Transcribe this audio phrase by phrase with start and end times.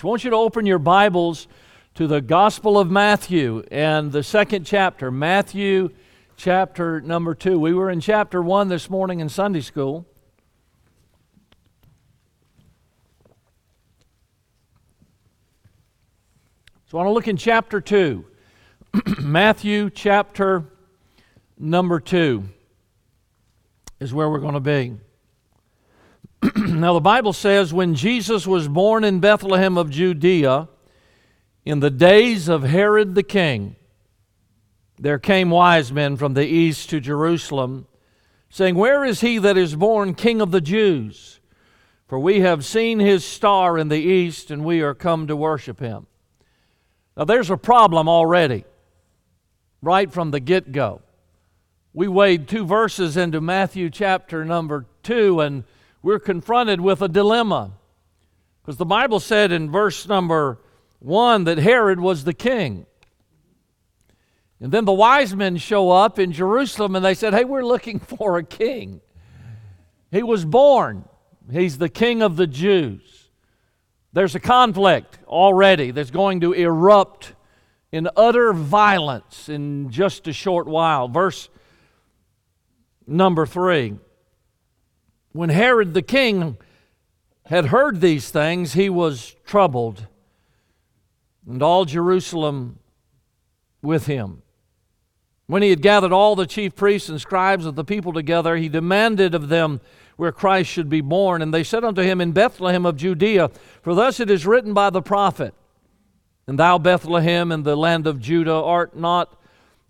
[0.00, 1.48] I want you to open your Bibles
[1.96, 5.88] to the Gospel of Matthew and the second chapter, Matthew
[6.36, 7.58] chapter number 2.
[7.58, 10.06] We were in chapter 1 this morning in Sunday school.
[16.86, 18.24] So I want to look in chapter 2.
[19.18, 20.62] Matthew chapter
[21.58, 22.44] number 2
[23.98, 24.94] is where we're going to be.
[26.56, 30.68] now, the Bible says when Jesus was born in Bethlehem of Judea,
[31.64, 33.76] in the days of Herod the king,
[34.98, 37.86] there came wise men from the east to Jerusalem,
[38.50, 41.40] saying, Where is he that is born King of the Jews?
[42.06, 45.78] For we have seen his star in the east, and we are come to worship
[45.78, 46.06] him.
[47.16, 48.64] Now, there's a problem already,
[49.82, 51.02] right from the get go.
[51.92, 55.64] We wade two verses into Matthew chapter number two, and
[56.02, 57.72] we're confronted with a dilemma.
[58.62, 60.58] Because the Bible said in verse number
[60.98, 62.86] one that Herod was the king.
[64.60, 67.98] And then the wise men show up in Jerusalem and they said, Hey, we're looking
[68.18, 69.00] for a king.
[70.10, 71.04] He was born,
[71.50, 73.28] he's the king of the Jews.
[74.12, 77.34] There's a conflict already that's going to erupt
[77.92, 81.08] in utter violence in just a short while.
[81.08, 81.48] Verse
[83.06, 83.96] number three.
[85.32, 86.56] When Herod the king
[87.46, 90.06] had heard these things, he was troubled,
[91.48, 92.78] and all Jerusalem
[93.82, 94.42] with him.
[95.46, 98.68] When he had gathered all the chief priests and scribes of the people together, he
[98.68, 99.80] demanded of them
[100.16, 101.40] where Christ should be born.
[101.40, 104.90] And they said unto him, In Bethlehem of Judea, for thus it is written by
[104.90, 105.54] the prophet,
[106.46, 109.40] And thou, Bethlehem, in the land of Judah, art not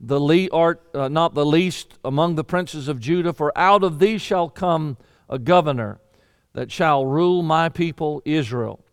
[0.01, 3.99] the le- art uh, not the least among the princes of Judah, for out of
[3.99, 4.97] thee shall come
[5.29, 6.01] a governor
[6.55, 8.85] that shall rule my people Israel.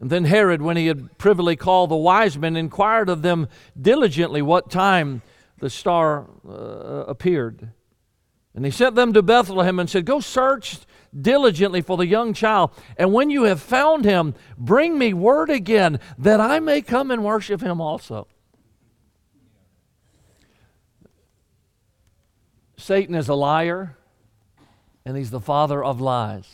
[0.00, 3.48] And then Herod, when he had privily called the wise men, inquired of them
[3.80, 5.22] diligently what time
[5.58, 7.70] the star uh, appeared.
[8.54, 10.78] And he sent them to Bethlehem and said, Go search
[11.18, 16.00] diligently for the young child, and when you have found him, bring me word again
[16.18, 18.26] that I may come and worship him also.
[22.76, 23.96] Satan is a liar
[25.04, 26.48] and he's the father of lies.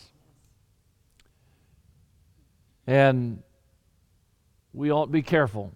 [2.87, 3.43] And
[4.72, 5.72] we ought to be careful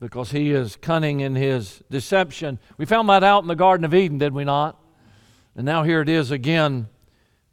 [0.00, 2.58] because he is cunning in his deception.
[2.78, 4.80] We found that out in the Garden of Eden, did we not?
[5.54, 6.88] And now here it is again.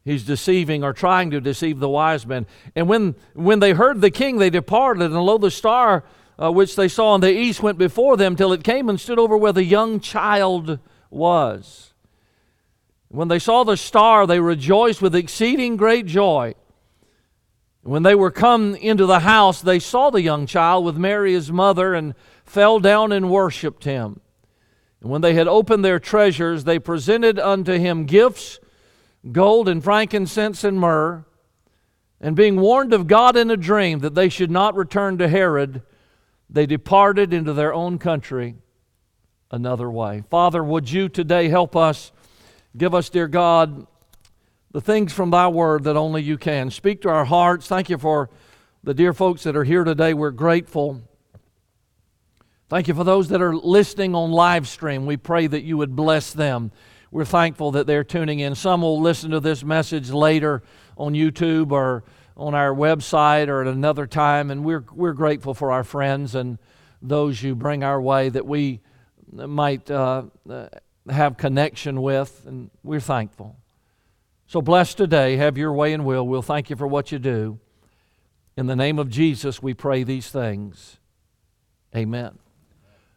[0.05, 2.47] He's deceiving or trying to deceive the wise men.
[2.75, 6.05] And when, when they heard the king, they departed, and lo, the star
[6.41, 9.19] uh, which they saw in the east went before them till it came and stood
[9.19, 10.79] over where the young child
[11.09, 11.93] was.
[13.09, 16.55] When they saw the star, they rejoiced with exceeding great joy.
[17.83, 21.51] When they were come into the house, they saw the young child with Mary his
[21.51, 24.19] mother and fell down and worshipped him.
[25.01, 28.59] And when they had opened their treasures, they presented unto him gifts
[29.31, 31.25] gold and frankincense and myrrh.
[32.19, 35.83] And being warned of God in a dream that they should not return to Herod,
[36.49, 38.55] they departed into their own country
[39.51, 40.23] another way.
[40.29, 42.11] Father, would you today help us?
[42.77, 43.87] Give us, dear God,
[44.71, 46.69] the things from thy word that only you can.
[46.69, 47.65] Speak to our hearts.
[47.65, 48.29] Thank you for
[48.83, 50.13] the dear folks that are here today.
[50.13, 51.01] We're grateful.
[52.69, 55.07] Thank you for those that are listening on live stream.
[55.07, 56.71] We pray that you would bless them.
[57.09, 58.53] We're thankful that they're tuning in.
[58.53, 60.61] Some will listen to this message later
[60.97, 62.03] on YouTube or
[62.35, 66.59] on our website or at another time, and we're, we're grateful for our friends and
[67.01, 68.81] those you bring our way that we
[69.31, 70.25] might uh,
[71.09, 73.55] have connection with, and we're thankful.
[74.47, 75.35] So bless today.
[75.37, 76.25] Have your way and will.
[76.25, 77.59] We'll thank you for what you do.
[78.55, 80.97] In the name of Jesus, we pray these things.
[81.95, 82.37] Amen.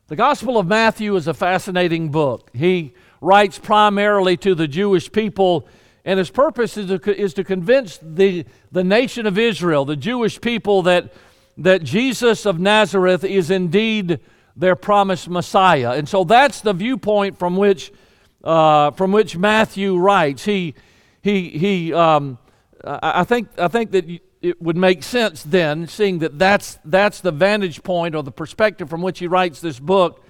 [0.08, 2.50] The Gospel of Matthew is a fascinating book.
[2.52, 5.68] He writes primarily to the Jewish people,
[6.04, 10.40] and his purpose is to, is to convince the, the nation of Israel, the Jewish
[10.40, 11.12] people, that,
[11.56, 14.18] that Jesus of Nazareth is indeed
[14.60, 15.92] their promised Messiah.
[15.92, 17.91] And so that's the viewpoint from which,
[18.45, 20.45] uh, from which Matthew writes.
[20.45, 20.74] He,
[21.22, 22.39] he, he, um,
[22.84, 24.04] I, think, I think that
[24.42, 28.91] it would make sense then, seeing that that's, that's the vantage point or the perspective
[28.91, 30.24] from which he writes this book,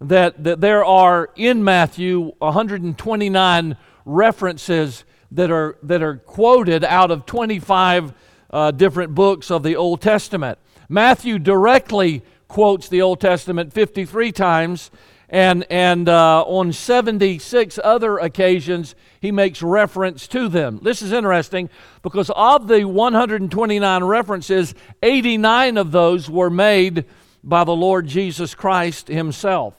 [0.00, 7.26] that, that there are in Matthew 129 references that are, that are quoted out of
[7.26, 8.12] 25
[8.50, 10.58] uh, different books of the Old Testament.
[10.88, 14.90] Matthew directly quotes the Old Testament 53 times,
[15.30, 20.78] And, and uh, on 76 other occasions, he makes reference to them.
[20.82, 21.70] This is interesting
[22.02, 27.06] because of the 129 references, 89 of those were made
[27.42, 29.74] by the Lord Jesus Christ himself.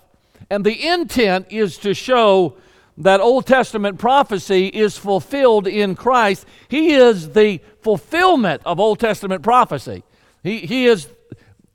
[0.49, 2.57] And the intent is to show
[2.97, 6.47] that Old Testament prophecy is fulfilled in Christ.
[6.67, 10.03] He is the fulfillment of Old Testament prophecy.
[10.41, 11.07] He, he is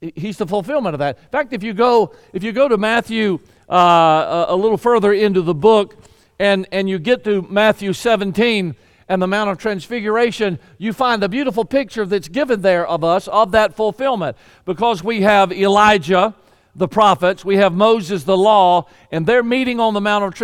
[0.00, 1.18] he's the fulfillment of that.
[1.18, 3.38] In fact, if you go if you go to Matthew
[3.70, 5.96] uh, a, a little further into the book
[6.38, 8.74] and and you get to Matthew 17
[9.08, 13.26] and the Mount of Transfiguration, you find a beautiful picture that's given there of us
[13.28, 16.34] of that fulfillment because we have Elijah
[16.78, 20.34] the prophets, we have Moses, the law, and they're meeting on the Mount of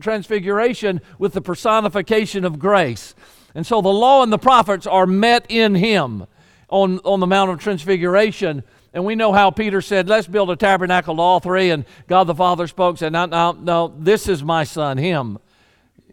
[0.00, 3.14] Transfiguration with the personification of grace.
[3.54, 6.26] And so the law and the prophets are met in him
[6.70, 8.64] on, on the Mount of Transfiguration.
[8.94, 11.70] And we know how Peter said, Let's build a tabernacle to all three.
[11.70, 15.38] And God the Father spoke, said, No, no, no, this is my son, him.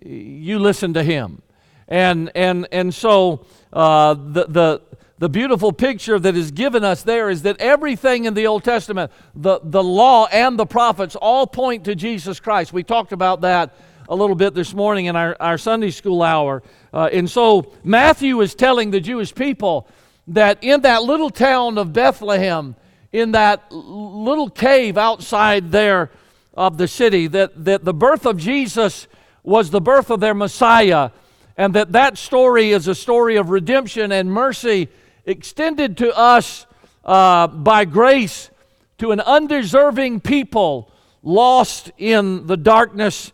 [0.04, 1.44] You listen to him.
[1.88, 4.81] And, and, and so uh, the, the,
[5.19, 9.12] the beautiful picture that is given us there is that everything in the Old Testament,
[9.36, 12.74] the, the law and the prophets, all point to Jesus Christ.
[12.74, 13.75] We talked about that
[14.10, 16.63] a little bit this morning in our, our Sunday school hour.
[16.92, 19.88] Uh, and so Matthew is telling the Jewish people
[20.36, 22.75] that in that little town of Bethlehem,
[23.12, 26.12] in that little cave outside there
[26.54, 29.07] of the city, that, that the birth of Jesus
[29.44, 31.12] was the birth of their Messiah,
[31.57, 34.88] and that that story is a story of redemption and mercy
[35.25, 36.66] extended to us
[37.04, 38.50] uh, by grace
[38.98, 40.92] to an undeserving people
[41.24, 43.31] lost in the darkness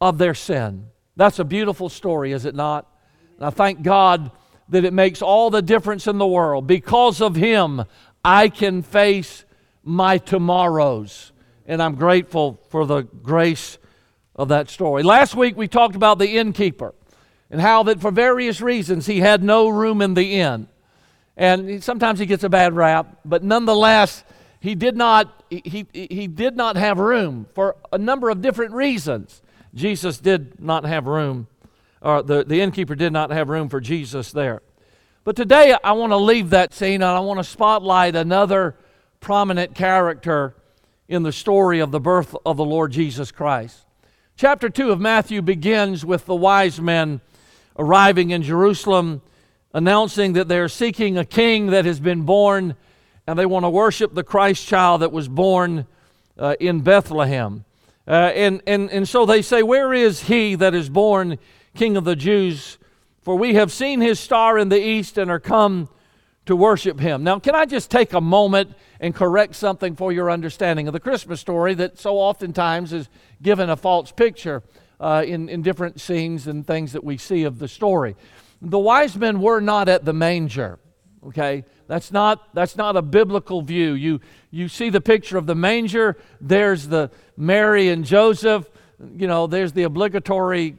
[0.00, 0.86] of their sin.
[1.16, 2.86] That's a beautiful story, is it not?
[3.36, 4.30] And I thank God
[4.68, 6.66] that it makes all the difference in the world.
[6.66, 7.84] Because of Him,
[8.24, 9.44] I can face
[9.82, 11.32] my tomorrows.
[11.66, 13.78] And I'm grateful for the grace
[14.34, 15.02] of that story.
[15.02, 16.94] Last week we talked about the innkeeper
[17.50, 20.68] and how that for various reasons he had no room in the inn
[21.38, 24.24] and sometimes he gets a bad rap, but nonetheless,
[24.58, 29.40] he did not, he, he did not have room for a number of different reasons.
[29.72, 31.46] Jesus did not have room,
[32.00, 34.62] or the, the innkeeper did not have room for Jesus there.
[35.24, 38.76] But today I want to leave that scene and I want to spotlight another
[39.20, 40.54] prominent character
[41.08, 43.80] in the story of the birth of the Lord Jesus Christ.
[44.36, 47.20] Chapter 2 of Matthew begins with the wise men
[47.78, 49.22] arriving in Jerusalem
[49.72, 52.74] announcing that they're seeking a king that has been born
[53.26, 55.86] and they want to worship the Christ child that was born
[56.38, 57.64] uh, in Bethlehem.
[58.06, 61.38] Uh, and, and, and so they say, Where is he that is born
[61.78, 62.76] King of the Jews?
[63.22, 65.88] For we have seen his star in the east and are come
[66.46, 67.22] to worship him.
[67.22, 71.00] Now, can I just take a moment and correct something for your understanding of the
[71.00, 73.08] Christmas story that so oftentimes is
[73.40, 74.62] given a false picture
[74.98, 78.16] uh, in, in different scenes and things that we see of the story
[78.60, 80.78] the wise men were not at the manger
[81.24, 84.20] okay that's not that's not a biblical view you
[84.50, 88.68] you see the picture of the manger there's the mary and joseph
[89.16, 90.76] you know there's the obligatory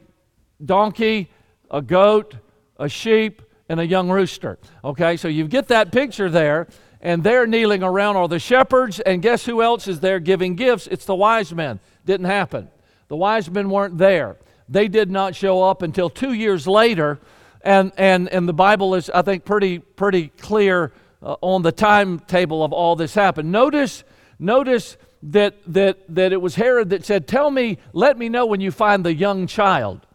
[0.64, 1.30] donkey
[1.70, 2.34] a goat
[2.78, 4.58] a sheep and a young rooster.
[4.82, 6.66] Okay so you get that picture there
[7.00, 10.86] and they're kneeling around are the shepherds and guess who else is there giving gifts?
[10.86, 11.80] It's the wise men.
[12.04, 12.70] Didn't happen.
[13.08, 14.36] The wise men weren't there.
[14.68, 17.18] They did not show up until two years later
[17.62, 20.92] and, and, and the Bible is, I think, pretty, pretty clear
[21.22, 23.52] uh, on the timetable of all this happened.
[23.52, 24.04] Notice,
[24.38, 28.60] notice that, that, that it was Herod that said, Tell me, let me know when
[28.60, 30.06] you find the young child.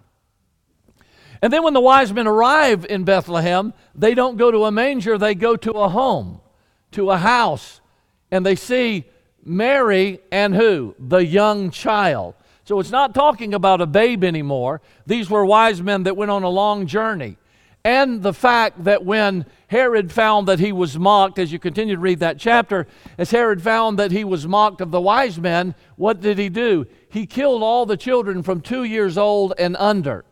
[1.41, 5.17] And then when the wise men arrive in Bethlehem, they don't go to a manger,
[5.17, 6.41] they go to a home,
[6.91, 7.81] to a house,
[8.31, 9.05] and they see
[9.43, 10.95] Mary and who?
[10.99, 12.35] The young child.
[12.63, 14.81] So it's not talking about a babe anymore.
[15.05, 17.37] These were wise men that went on a long journey.
[17.83, 22.01] And the fact that when Herod found that he was mocked, as you continue to
[22.01, 22.87] read that chapter,
[23.19, 26.87] as Herod found that he was mocked of the wise men, what did he do?
[27.09, 30.25] He killed all the children from two years old and under.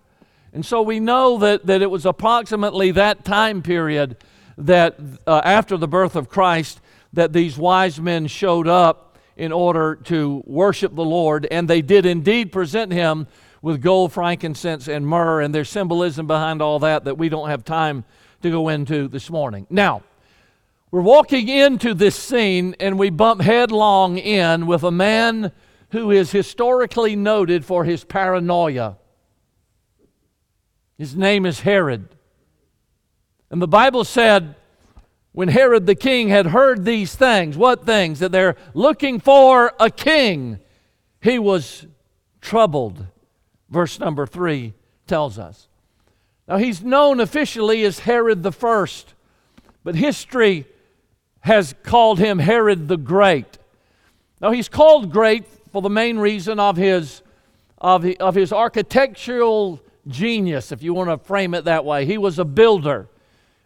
[0.54, 4.18] And so we know that, that it was approximately that time period
[4.58, 6.80] that uh, after the birth of Christ
[7.14, 12.06] that these wise men showed up in order to worship the Lord, and they did
[12.06, 13.28] indeed present him
[13.64, 17.66] with gold, frankincense, and myrrh, and there's symbolism behind all that that we don't have
[17.66, 18.04] time
[18.44, 19.66] to go into this morning.
[19.70, 20.04] Now,
[20.92, 25.52] we're walking into this scene, and we bump headlong in with a man
[25.90, 28.98] who is historically noted for his paranoia.
[31.04, 32.08] His name is Herod.
[33.52, 34.56] And the Bible said
[35.34, 38.20] when Herod the king had heard these things, what things?
[38.20, 40.60] That they're looking for a king.
[41.22, 41.88] he was
[42.40, 43.06] troubled,
[43.70, 44.74] verse number 3
[45.06, 45.68] tells us.
[46.48, 49.14] Now, he's known officially as Herod the First,
[49.84, 50.66] but history
[51.42, 53.58] has called him Herod the Great.
[54.40, 55.44] Now, he's called great
[55.74, 57.22] for the main reason of his,
[57.78, 62.06] of his architectural genius, if you want to frame it that way.
[62.06, 63.08] He was a builder,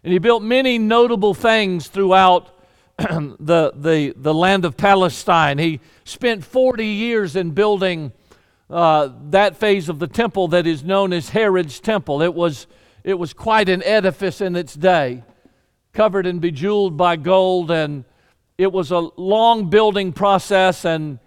[0.03, 2.49] and he built many notable things throughout
[2.97, 5.57] the, the, the land of Palestine.
[5.57, 8.11] He spent 40 years in building
[8.69, 12.21] uh, that phase of the temple that is known as Herod's Temple.
[12.21, 12.67] It was,
[13.03, 15.23] it was quite an edifice in its day,
[15.93, 18.03] covered and bejeweled by gold, and
[18.57, 21.19] it was a long building process, and,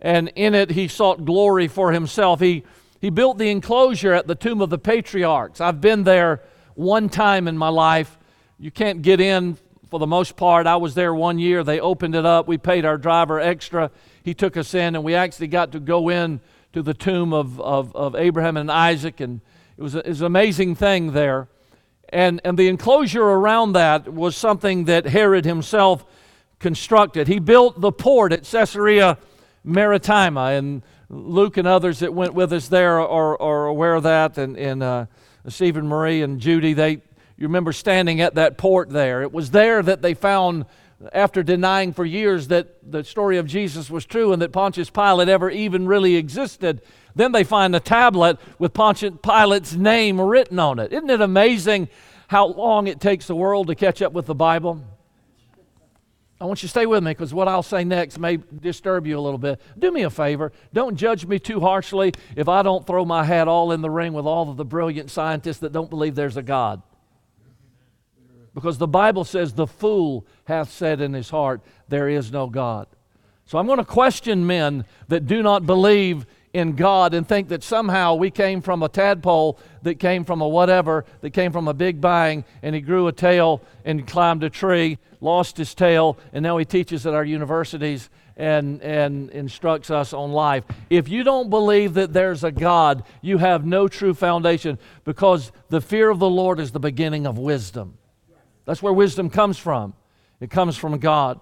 [0.00, 2.40] and in it he sought glory for himself.
[2.40, 2.64] He,
[3.00, 5.60] he built the enclosure at the Tomb of the Patriarchs.
[5.60, 6.42] I've been there
[6.74, 8.18] one time in my life.
[8.58, 9.56] You can't get in
[9.88, 10.66] for the most part.
[10.66, 11.64] I was there one year.
[11.64, 12.48] They opened it up.
[12.48, 13.90] We paid our driver extra.
[14.22, 16.40] He took us in, and we actually got to go in
[16.72, 19.40] to the tomb of, of, of Abraham and Isaac, and
[19.76, 21.48] it was, a, it was an amazing thing there.
[22.10, 26.04] And, and the enclosure around that was something that Herod himself
[26.58, 27.28] constructed.
[27.28, 29.18] He built the port at Caesarea
[29.64, 34.36] Maritima, and Luke and others that went with us there are, are aware of that,
[34.36, 35.06] and, and uh,
[35.48, 39.22] Stephen Marie and Judy, they, you remember standing at that port there.
[39.22, 40.66] It was there that they found
[41.12, 45.28] after denying for years that the story of Jesus was true and that Pontius Pilate
[45.28, 46.82] ever even really existed,
[47.14, 50.92] then they find a tablet with Pontius Pilate's name written on it.
[50.92, 51.88] Isn't it amazing
[52.26, 54.82] how long it takes the world to catch up with the Bible?
[56.40, 59.18] I want you to stay with me because what I'll say next may disturb you
[59.18, 59.60] a little bit.
[59.76, 60.52] Do me a favor.
[60.72, 64.12] Don't judge me too harshly if I don't throw my hat all in the ring
[64.12, 66.82] with all of the brilliant scientists that don't believe there's a God.
[68.54, 72.86] Because the Bible says, The fool hath said in his heart, There is no God.
[73.44, 77.62] So I'm going to question men that do not believe in God and think that
[77.62, 81.74] somehow we came from a tadpole that came from a whatever, that came from a
[81.74, 86.42] big bang, and he grew a tail and climbed a tree, lost his tail, and
[86.42, 90.64] now he teaches at our universities and, and instructs us on life.
[90.90, 95.80] If you don't believe that there's a God, you have no true foundation because the
[95.80, 97.98] fear of the Lord is the beginning of wisdom.
[98.64, 99.94] That's where wisdom comes from.
[100.40, 101.40] It comes from God.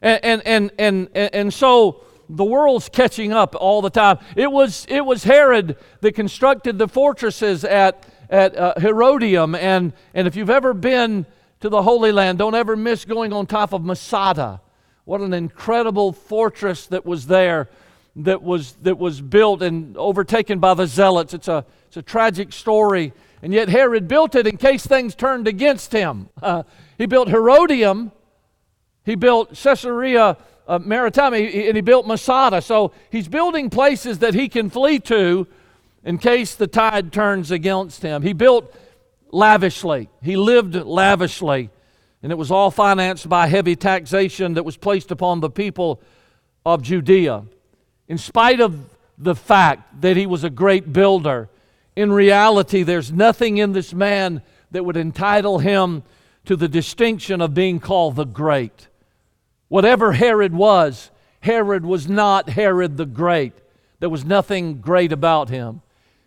[0.00, 2.02] And, and, and, and, and so
[2.36, 4.18] the world's catching up all the time.
[4.36, 9.54] It was, it was Herod that constructed the fortresses at, at uh, Herodium.
[9.54, 11.26] And, and if you've ever been
[11.60, 14.60] to the Holy Land, don't ever miss going on top of Masada.
[15.04, 17.68] What an incredible fortress that was there
[18.16, 21.34] that was, that was built and overtaken by the zealots.
[21.34, 25.48] It's a, it's a tragic story and yet Herod built it in case things turned
[25.48, 26.28] against him.
[26.42, 26.64] Uh,
[26.98, 28.12] he built Herodium,
[29.04, 30.36] he built Caesarea
[30.70, 32.62] uh, Maritima, and he built Masada.
[32.62, 35.48] So he's building places that he can flee to
[36.04, 38.22] in case the tide turns against him.
[38.22, 38.72] He built
[39.32, 41.70] lavishly, he lived lavishly,
[42.22, 46.00] and it was all financed by heavy taxation that was placed upon the people
[46.64, 47.44] of Judea.
[48.06, 48.78] In spite of
[49.18, 51.48] the fact that he was a great builder,
[51.96, 56.04] in reality, there's nothing in this man that would entitle him
[56.44, 58.86] to the distinction of being called the great.
[59.70, 63.52] Whatever Herod was, Herod was not Herod the Great.
[64.00, 65.80] There was nothing great about him.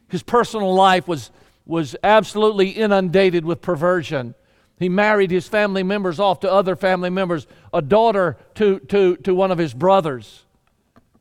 [0.08, 1.30] His personal life was,
[1.66, 4.34] was absolutely inundated with perversion.
[4.80, 9.36] He married his family members off to other family members, a daughter to, to, to
[9.36, 10.46] one of his brothers.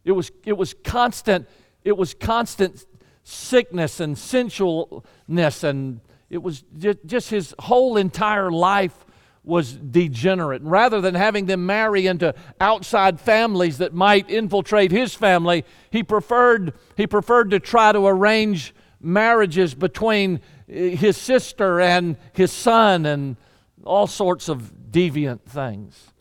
[0.05, 1.49] It was, it was constant,
[1.85, 2.87] it was constant
[3.25, 6.01] sickness and sensualness, and
[6.31, 9.05] it was just just his whole entire life
[9.45, 10.63] was degenerate.
[10.63, 16.75] Rather than having them marry into outside families that might infiltrate his family, he preferred,
[16.97, 23.37] he preferred to try to arrange marriages between eh, his sister and his son and
[23.85, 26.13] all sorts of deviant things.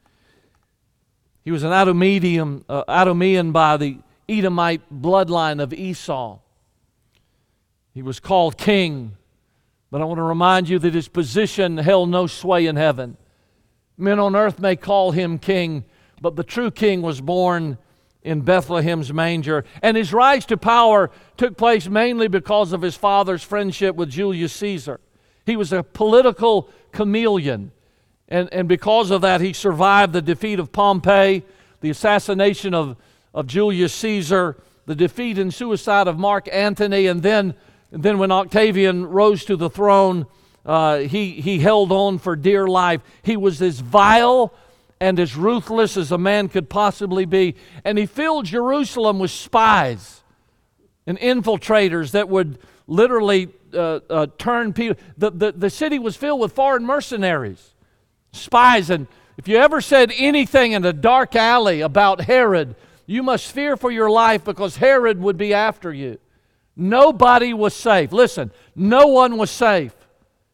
[1.43, 3.97] He was an Idumean, uh, by the
[4.27, 6.39] Edomite bloodline of Esau.
[7.93, 9.17] He was called king,
[9.91, 13.17] but I want to remind you that his position held no sway in heaven.
[13.97, 15.83] Men on earth may call him king,
[16.21, 17.77] but the true king was born
[18.23, 19.65] in Bethlehem's manger.
[19.81, 24.53] And his rise to power took place mainly because of his father's friendship with Julius
[24.53, 25.01] Caesar.
[25.45, 27.71] He was a political chameleon.
[28.27, 31.43] And, and because of that, he survived the defeat of Pompey,
[31.81, 32.95] the assassination of,
[33.33, 34.55] of Julius Caesar,
[34.85, 37.55] the defeat and suicide of Mark Antony, and then
[37.91, 40.25] then when Octavian rose to the throne,
[40.65, 43.01] uh, he, he held on for dear life.
[43.21, 44.53] He was as vile
[44.99, 47.55] and as ruthless as a man could possibly be.
[47.83, 50.21] And he filled Jerusalem with spies
[51.07, 55.01] and infiltrators that would literally uh, uh, turn people.
[55.17, 57.73] The, the, the city was filled with foreign mercenaries,
[58.31, 58.89] spies.
[58.89, 59.07] And
[59.37, 63.91] if you ever said anything in a dark alley about Herod, you must fear for
[63.91, 66.19] your life because Herod would be after you.
[66.75, 68.11] Nobody was safe.
[68.11, 69.93] Listen, no one was safe.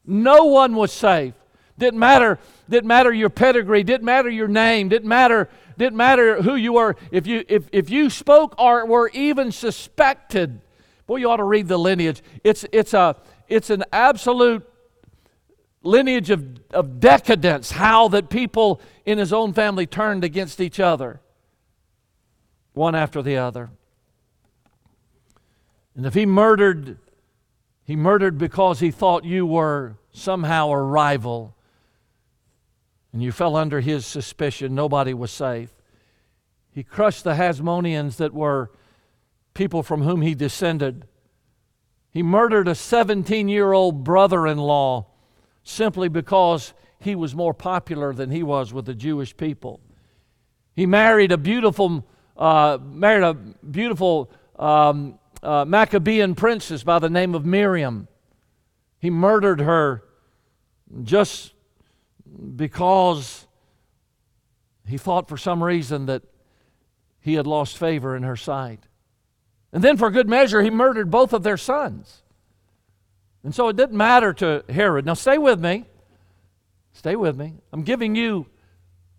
[0.05, 1.33] No one was safe.
[1.77, 5.47] Didn't matter, didn't matter your pedigree, didn't matter your name, didn't matter,
[5.77, 6.95] didn't matter who you were.
[7.11, 10.61] If you if, if you spoke or were even suspected,
[11.05, 12.23] boy, you ought to read the lineage.
[12.43, 13.15] It's it's a
[13.47, 14.67] it's an absolute
[15.83, 21.21] lineage of, of decadence, how that people in his own family turned against each other,
[22.73, 23.69] one after the other.
[25.97, 26.99] And if he murdered,
[27.83, 31.55] he murdered because he thought you were somehow a rival
[33.11, 35.71] and you fell under his suspicion, nobody was safe.
[36.69, 38.69] He crushed the Hasmoneans that were
[39.55, 41.07] people from whom he descended.
[42.11, 45.07] He murdered a 17 year old brother in law
[45.63, 49.79] simply because he was more popular than he was with the Jewish people.
[50.75, 52.05] He married a beautiful,
[52.37, 58.07] uh, married a beautiful um, uh, Maccabean princess by the name of Miriam.
[58.99, 60.03] He murdered her
[61.03, 61.53] just
[62.55, 63.47] because
[64.87, 66.23] he thought for some reason that
[67.19, 68.87] he had lost favor in her sight.
[69.73, 72.23] And then, for good measure, he murdered both of their sons.
[73.43, 75.05] And so it didn't matter to Herod.
[75.05, 75.85] Now, stay with me.
[76.93, 77.55] Stay with me.
[77.71, 78.47] I'm giving you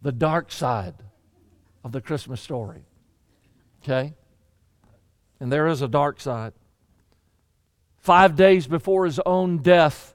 [0.03, 0.95] the dark side
[1.85, 2.83] of the Christmas story.
[3.83, 4.15] Okay?
[5.41, 6.53] And there is a dark side.
[7.99, 10.15] Five days before his own death,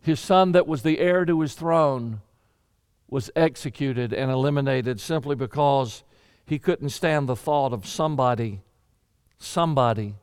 [0.00, 2.20] his son that was the heir to his throne
[3.08, 6.02] was executed and eliminated simply because
[6.46, 8.62] he couldn't stand the thought of somebody,
[9.38, 10.14] somebody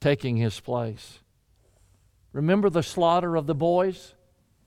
[0.00, 1.20] taking his place.
[2.32, 4.14] Remember the slaughter of the boys,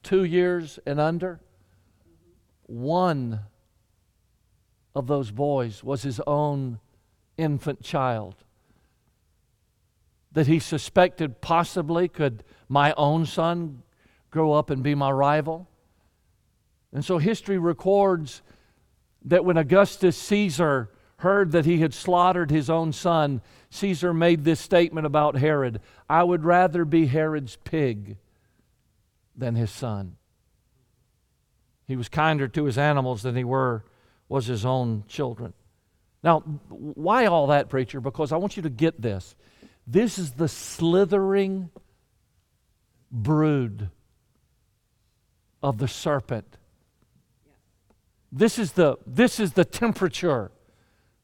[0.01, 1.39] two years and under?
[2.63, 3.41] One
[4.95, 6.79] of those boys was his own
[7.37, 8.42] infant child
[10.33, 13.83] that he suspected possibly could my own son
[14.31, 15.67] grow up and be my rival.
[16.91, 18.41] And so history records
[19.25, 24.59] that when Augustus Caesar heard that he had slaughtered his own son, Caesar made this
[24.59, 28.17] statement about Herod I would rather be Herod's pig
[29.35, 30.17] than his son.
[31.87, 33.83] He was kinder to his animals than he were
[34.29, 35.53] was his own children.
[36.23, 37.99] Now, why all that, preacher?
[37.99, 39.35] Because I want you to get this.
[39.85, 41.69] This is the slithering
[43.11, 43.89] brood
[45.61, 46.57] of the serpent.
[48.31, 50.51] This is the, this is the temperature.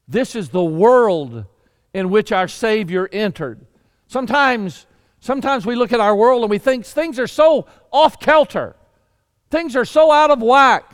[0.06, 1.46] This is the world
[1.92, 3.66] in which our Savior entered.
[4.06, 4.86] Sometimes,
[5.20, 8.76] sometimes we look at our world and we think things are so off kilter,
[9.50, 10.92] things are so out of whack.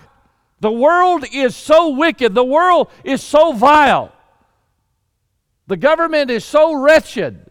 [0.61, 4.13] The world is so wicked, the world is so vile,
[5.67, 7.51] the government is so wretched.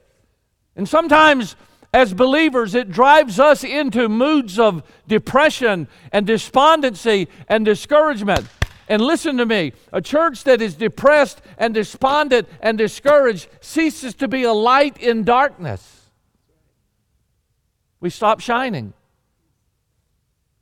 [0.76, 1.56] And sometimes
[1.94, 8.46] as believers, it drives us into moods of depression and despondency and discouragement.
[8.90, 14.28] And listen to me a church that is depressed and despondent and discouraged ceases to
[14.28, 16.10] be a light in darkness.
[18.02, 18.94] We stop shining.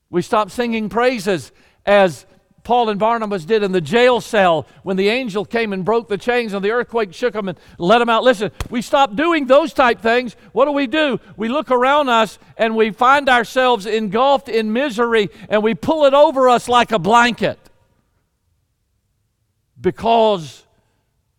[0.09, 1.51] We stop singing praises
[1.85, 2.27] as
[2.63, 6.17] Paul and Barnabas did in the jail cell when the angel came and broke the
[6.17, 8.23] chains and the earthquake shook them and let them out.
[8.23, 10.37] Listen, we stop doing those type things.
[10.53, 11.19] What do we do?
[11.35, 16.13] We look around us and we find ourselves engulfed in misery and we pull it
[16.13, 17.59] over us like a blanket
[19.79, 20.65] because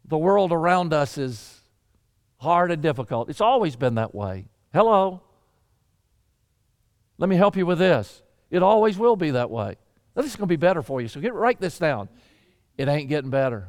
[0.04, 1.62] the world around us is
[2.36, 3.30] hard and difficult.
[3.30, 4.44] It's always been that way.
[4.74, 5.22] Hello?
[7.16, 8.22] Let me help you with this.
[8.50, 9.76] It always will be that way.
[10.14, 11.08] This is going to be better for you.
[11.08, 12.08] So get write this down.
[12.78, 13.68] It ain't getting better.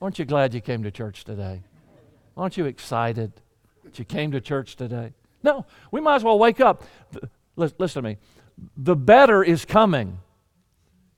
[0.00, 1.62] Aren't you glad you came to church today?
[2.36, 3.32] Aren't you excited
[3.84, 5.12] that you came to church today?
[5.42, 6.84] No, we might as well wake up.
[7.56, 8.18] Listen to me.
[8.76, 10.18] The better is coming.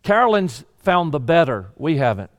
[0.03, 1.71] Carolyn's found the better.
[1.77, 2.31] We haven't.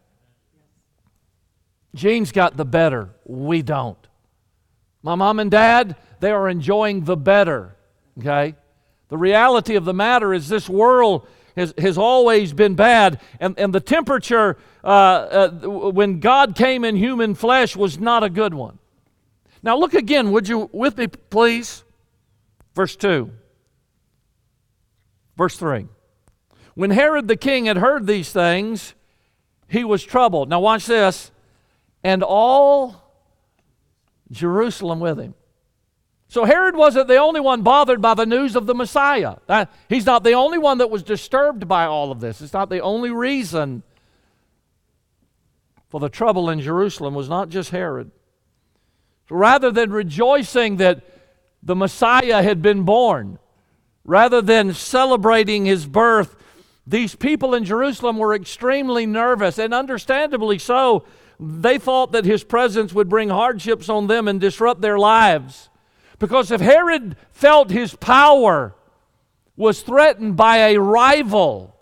[1.95, 3.10] Jean's got the better.
[3.26, 3.97] We don't.
[5.02, 7.76] My mom and dad, they are enjoying the better.
[8.19, 8.56] Okay?
[9.10, 13.74] The reality of the matter is, this world has, has always been bad, and, and
[13.74, 18.80] the temperature uh, uh, when God came in human flesh was not a good one.
[19.63, 21.84] Now, look again, would you, with me, please?
[22.76, 23.32] Verse 2.
[25.36, 25.88] Verse 3.
[26.76, 28.93] When Herod the king had heard these things,
[29.67, 30.50] he was troubled.
[30.50, 31.32] Now, watch this.
[32.04, 33.08] And all
[34.32, 35.34] Jerusalem with him.
[36.30, 39.36] So Herod wasn't the only one bothered by the news of the Messiah.
[39.88, 42.42] He's not the only one that was disturbed by all of this.
[42.42, 43.84] It's not the only reason
[45.90, 48.12] for the trouble in Jerusalem was not just Herod.
[49.30, 51.02] Rather than rejoicing that
[51.63, 53.40] the Messiah had been born,
[54.04, 56.36] rather than celebrating his birth,
[56.86, 61.06] these people in Jerusalem were extremely nervous, and understandably so.
[61.40, 65.70] They thought that his presence would bring hardships on them and disrupt their lives.
[66.19, 68.73] Because if Herod felt his power
[69.56, 71.75] was threatened by a rival,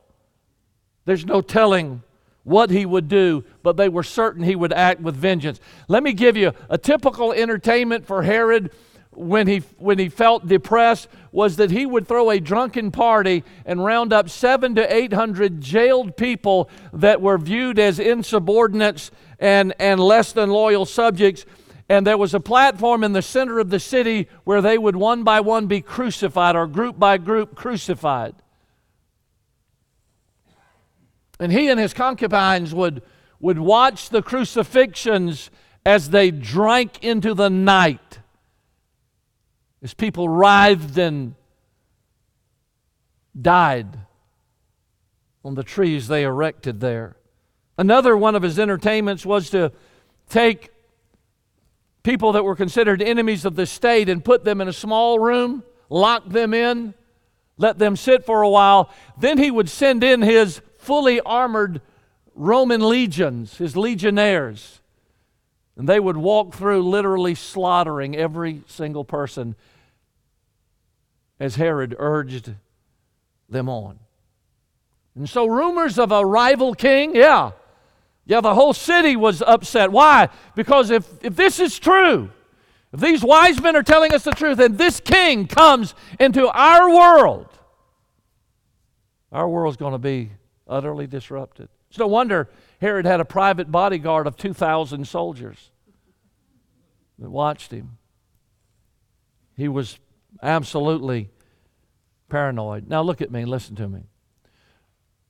[1.05, 2.03] there's no telling
[2.43, 5.59] what he would do, but they were certain he would act with vengeance.
[5.87, 8.71] Let me give you a typical entertainment for Herod
[9.11, 13.83] when he, when he felt depressed was that he would throw a drunken party and
[13.83, 19.99] round up seven to eight hundred jailed people that were viewed as insubordinates and, and
[19.99, 21.45] less than loyal subjects.
[21.87, 25.23] And there was a platform in the center of the city where they would one
[25.23, 28.35] by one be crucified or group by group crucified.
[31.39, 33.03] And he and his concubines would,
[33.39, 35.51] would watch the crucifixions
[35.85, 38.19] as they drank into the night
[39.83, 41.35] as people writhed and
[43.39, 43.99] died
[45.43, 47.17] on the trees they erected there.
[47.77, 49.71] Another one of his entertainments was to
[50.27, 50.71] take
[52.05, 55.63] people that were considered enemies of the state and put them in a small room,
[55.89, 56.93] lock them in,
[57.57, 58.89] let them sit for a while.
[59.19, 61.81] Then he would send in his fully armored
[62.35, 64.81] Roman legions, his legionnaires,
[65.75, 69.55] and they would walk through literally slaughtering every single person
[71.39, 72.53] as Herod urged
[73.49, 73.99] them on.
[75.15, 77.51] And so, rumors of a rival king, yeah,
[78.25, 79.91] yeah, the whole city was upset.
[79.91, 80.29] Why?
[80.55, 82.31] Because if, if this is true,
[82.91, 86.89] if these wise men are telling us the truth, and this king comes into our
[86.89, 87.47] world,
[89.31, 90.31] our world's going to be
[90.67, 91.69] utterly disrupted.
[91.89, 92.49] It's no wonder
[92.81, 95.71] Herod had a private bodyguard of 2,000 soldiers
[97.19, 97.97] that watched him.
[99.55, 99.99] He was
[100.41, 101.29] absolutely
[102.27, 102.89] paranoid.
[102.89, 104.01] Now, look at me, listen to me.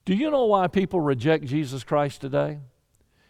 [0.06, 2.60] Do you know why people reject Jesus Christ today?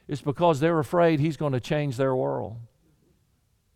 [0.08, 2.58] It's because they're afraid he's going to change their world.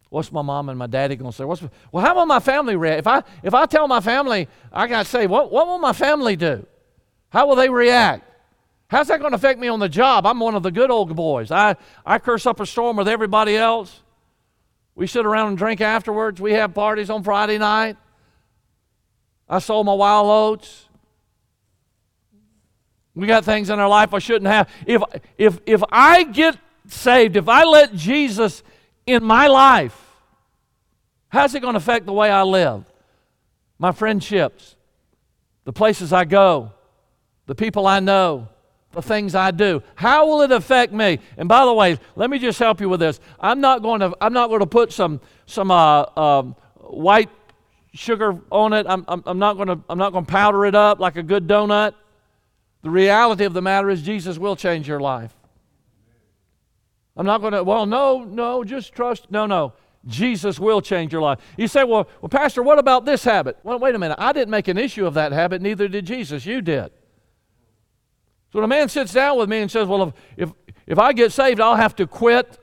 [0.10, 1.44] What's my mom and my daddy going to say?
[1.44, 1.62] What's,
[1.92, 3.00] well, how will my family react?
[3.00, 6.36] If I, if I tell my family I got saved, what, what will my family
[6.36, 6.66] do?
[7.30, 8.26] How will they react?
[8.88, 10.26] How's that going to affect me on the job?
[10.26, 11.52] I'm one of the good old boys.
[11.52, 14.02] I, I curse up a storm with everybody else.
[14.96, 16.42] We sit around and drink afterwards.
[16.42, 17.98] We have parties on Friday night.
[19.48, 20.89] I sold my wild oats.
[23.16, 24.70] We got things in our life I shouldn't have.
[24.86, 25.02] If,
[25.38, 28.64] if, if I get saved, if I let Jesus
[29.06, 30.00] in my life,
[31.30, 32.86] how's it going to affect the way I live?
[33.78, 34.76] My friendships,
[35.64, 36.72] the places I go,
[37.46, 38.48] the people I know,
[38.92, 39.84] the things I do.
[39.96, 41.20] How will it affect me?
[41.38, 43.20] And by the way, let me just help you with this.
[43.40, 47.30] I'm not going to, I'm not going to put some, some uh, um, white
[47.94, 48.86] sugar on it.
[48.88, 51.24] I'm, I'm, I'm not going to, I'm not going to powder it up like a
[51.24, 51.94] good donut.
[52.82, 55.36] The reality of the matter is, Jesus will change your life.
[57.18, 59.30] I'm not going to, well, no, no, just trust.
[59.30, 59.74] No, no.
[60.06, 61.40] Jesus will change your life.
[61.58, 63.58] You say, well, well, Pastor, what about this habit?
[63.64, 64.18] Well, wait a minute.
[64.20, 66.46] I didn't make an issue of that habit, neither did Jesus.
[66.46, 66.92] You did.
[68.52, 70.54] So when a man sits down with me and says, well, if, if,
[70.88, 72.59] if I get saved, I'll have to quit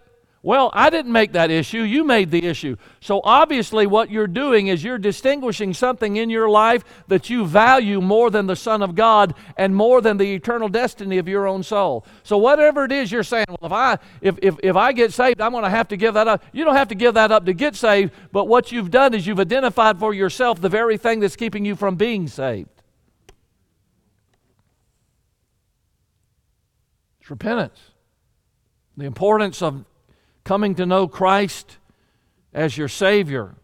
[0.46, 1.80] well, I didn't make that issue.
[1.80, 2.76] You made the issue.
[3.00, 8.00] So obviously, what you're doing is you're distinguishing something in your life that you value
[8.00, 11.64] more than the Son of God and more than the eternal destiny of your own
[11.64, 12.06] soul.
[12.22, 15.40] So whatever it is you're saying, well, if I if if, if I get saved,
[15.40, 16.44] I'm going to have to give that up.
[16.52, 19.26] You don't have to give that up to get saved, but what you've done is
[19.26, 22.68] you've identified for yourself the very thing that's keeping you from being saved.
[27.20, 27.80] It's repentance.
[28.96, 29.84] The importance of
[30.46, 31.76] coming to know Christ
[32.54, 33.56] as your Savior.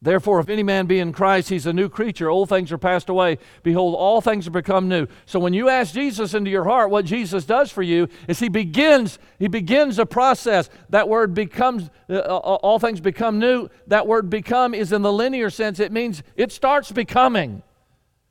[0.00, 2.30] Therefore, if any man be in Christ, he's a new creature.
[2.30, 3.38] Old things are passed away.
[3.64, 5.08] Behold, all things have become new.
[5.26, 8.48] So when you ask Jesus into your heart, what Jesus does for you is he
[8.48, 10.70] begins, he begins a process.
[10.90, 13.68] That word becomes, uh, uh, all things become new.
[13.88, 15.80] That word become is in the linear sense.
[15.80, 17.62] It means it starts becoming.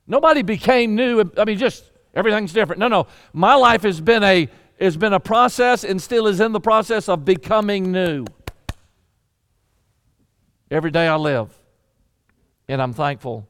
[0.08, 1.30] Nobody became new.
[1.38, 2.80] I mean, just everything's different.
[2.80, 3.08] No, no.
[3.34, 4.48] My life has been a
[4.80, 8.26] has been a process and still is in the process of becoming new.
[10.70, 11.54] Every day I live.
[12.68, 13.48] And I'm thankful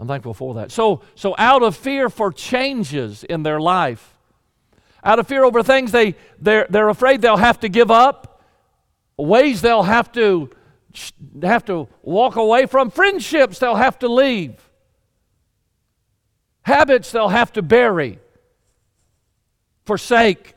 [0.00, 0.70] I'm thankful for that.
[0.70, 4.16] So, so out of fear for changes in their life,
[5.02, 8.42] out of fear over things they, they're, they're afraid they'll have to give up,
[9.16, 10.50] ways they'll have to,
[11.42, 14.70] have to walk away from, friendships they'll have to leave,
[16.62, 18.20] habits they'll have to bury,
[19.88, 20.52] forsake.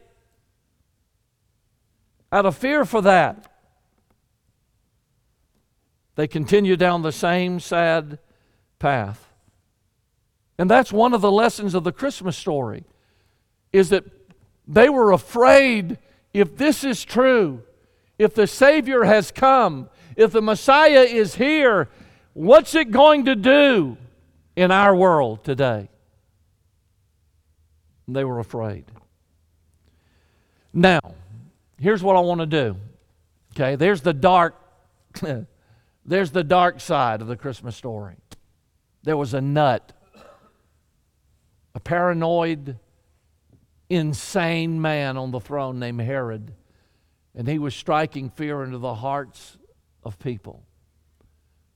[2.34, 3.50] Out of fear for that,
[6.15, 8.20] they continue down the same sad
[8.78, 9.30] path.
[10.58, 12.84] And that's one of the lessons of the Christmas story
[13.72, 14.04] is that
[14.67, 15.98] they were afraid
[16.34, 17.63] if this is true,
[18.20, 21.88] if the Savior has come, if the Messiah is here,
[22.34, 23.96] what's it going to do
[24.58, 25.88] in our world today?
[28.08, 28.84] And they were afraid.
[30.74, 31.00] Now,
[31.78, 32.78] here's what I want to do.
[33.54, 34.56] Okay, there's the dark
[36.06, 38.16] there's the dark side of the Christmas story.
[39.04, 39.92] There was a nut,
[41.76, 42.78] a paranoid
[43.90, 46.54] insane man on the throne named Herod,
[47.36, 49.58] and he was striking fear into the hearts
[50.04, 50.64] of people.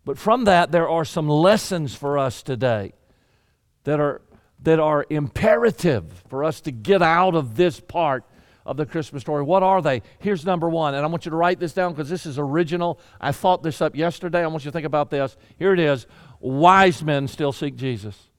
[0.06, 2.94] But from that, there are some lessons for us today
[3.84, 4.22] that are,
[4.62, 8.24] that are imperative for us to get out of this part
[8.66, 9.44] of the Christmas story.
[9.44, 10.02] What are they?
[10.20, 13.00] Here's number one, and I want you to write this down because this is original.
[13.22, 14.44] I thought this up yesterday.
[14.44, 15.38] I want you to think about this.
[15.58, 16.08] Here it is
[16.40, 18.30] Wise men still seek Jesus.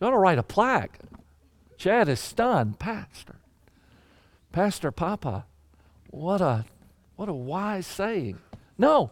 [0.00, 0.98] You ought to write a plaque.
[1.76, 2.78] Chad is stunned.
[2.78, 3.36] Pastor.
[4.52, 5.46] Pastor Papa.
[6.10, 6.64] What a
[7.16, 8.38] what a wise saying.
[8.76, 9.10] No,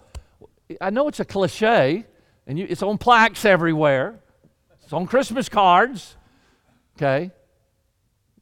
[0.80, 2.04] I know it's a cliche,
[2.46, 4.20] and you, it's on plaques everywhere.
[4.82, 6.16] It's on Christmas cards.
[6.96, 7.32] Okay.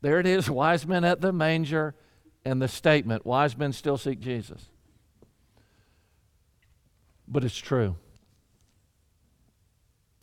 [0.03, 1.95] There it is, wise men at the manger,
[2.45, 4.67] and the statement, wise men still seek Jesus.
[7.29, 7.97] But it's true.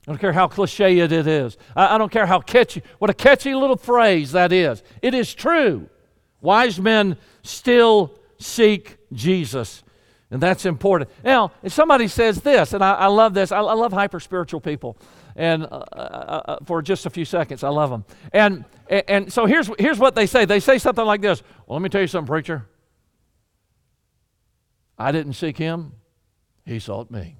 [0.07, 1.57] I don't care how cliche it is.
[1.75, 4.81] I, I don't care how catchy, what a catchy little phrase that is.
[5.01, 5.89] It is true.
[6.41, 9.83] Wise men still seek Jesus.
[10.31, 11.09] And that's important.
[11.23, 14.59] Now, if somebody says this, and I, I love this, I, I, love hyper spiritual
[14.59, 14.97] people,
[15.37, 18.05] and uh, uh, uh, for just a few seconds, I love them.
[18.33, 21.83] And, and, so here's, here's what they say they say something like this Well, let
[21.83, 22.65] me tell you something, preacher.
[24.97, 25.93] I didn't seek him,
[26.65, 27.37] he sought me.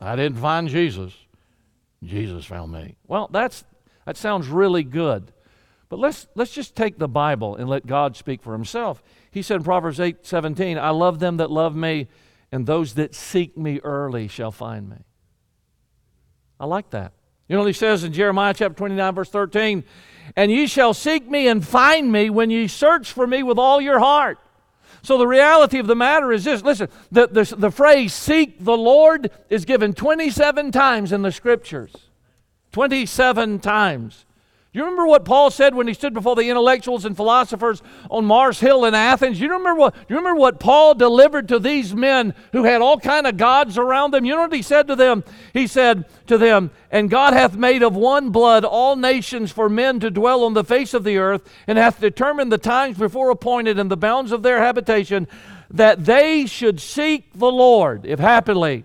[0.00, 1.12] I didn't find Jesus,
[2.04, 2.96] Jesus found me.
[3.08, 3.64] Well, that's,
[4.04, 5.32] that sounds really good.
[5.88, 9.02] But let's, let's just take the Bible and let God speak for himself.
[9.32, 12.06] He said in Proverbs 8 17, I love them that love me,
[12.52, 15.05] and those that seek me early shall find me.
[16.58, 17.12] I like that.
[17.48, 19.84] You know what he says in Jeremiah chapter 29, verse 13?
[20.34, 23.80] And ye shall seek me and find me when ye search for me with all
[23.80, 24.38] your heart.
[25.02, 28.76] So the reality of the matter is this listen, the, the, the phrase seek the
[28.76, 31.92] Lord is given 27 times in the scriptures.
[32.72, 34.25] 27 times.
[34.76, 38.60] You remember what Paul said when he stood before the intellectuals and philosophers on Mars
[38.60, 39.40] Hill in Athens?
[39.40, 43.26] You remember what you remember what Paul delivered to these men who had all kind
[43.26, 44.26] of gods around them?
[44.26, 45.24] You know what he said to them?
[45.54, 49.98] He said to them, "And God hath made of one blood all nations for men
[50.00, 53.78] to dwell on the face of the earth, and hath determined the times before appointed
[53.78, 55.26] and the bounds of their habitation,
[55.70, 58.84] that they should seek the Lord, if happily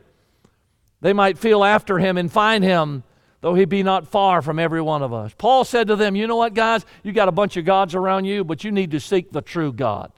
[1.01, 3.03] they might feel after him and find him."
[3.41, 5.33] Though he be not far from every one of us.
[5.37, 6.85] Paul said to them, You know what, guys?
[7.03, 9.73] You got a bunch of gods around you, but you need to seek the true
[9.73, 10.11] God.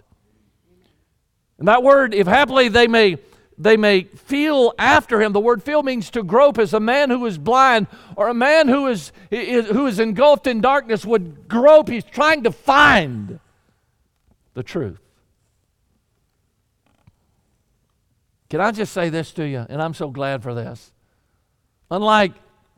[1.57, 3.17] And that word, if happily they may
[3.57, 5.33] they may feel after him.
[5.33, 8.67] The word feel means to grope as a man who is blind or a man
[8.67, 11.89] who is, is, who is engulfed in darkness would grope.
[11.89, 13.39] He's trying to find
[14.53, 14.99] the truth.
[18.49, 19.65] Can I just say this to you?
[19.67, 20.91] And I'm so glad for this.
[21.89, 22.33] Unlike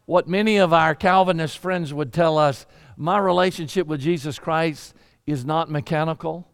[0.06, 2.66] what many of our Calvinist friends would tell us
[2.96, 4.94] my relationship with Jesus Christ
[5.26, 6.48] is not mechanical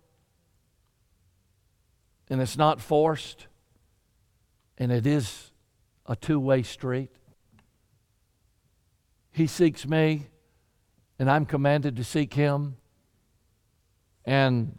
[2.29, 3.47] and it's not forced
[4.77, 5.51] and it is
[6.05, 7.11] a two way street.
[9.31, 10.27] He seeks me
[11.19, 12.77] and I'm commanded to seek him
[14.25, 14.77] and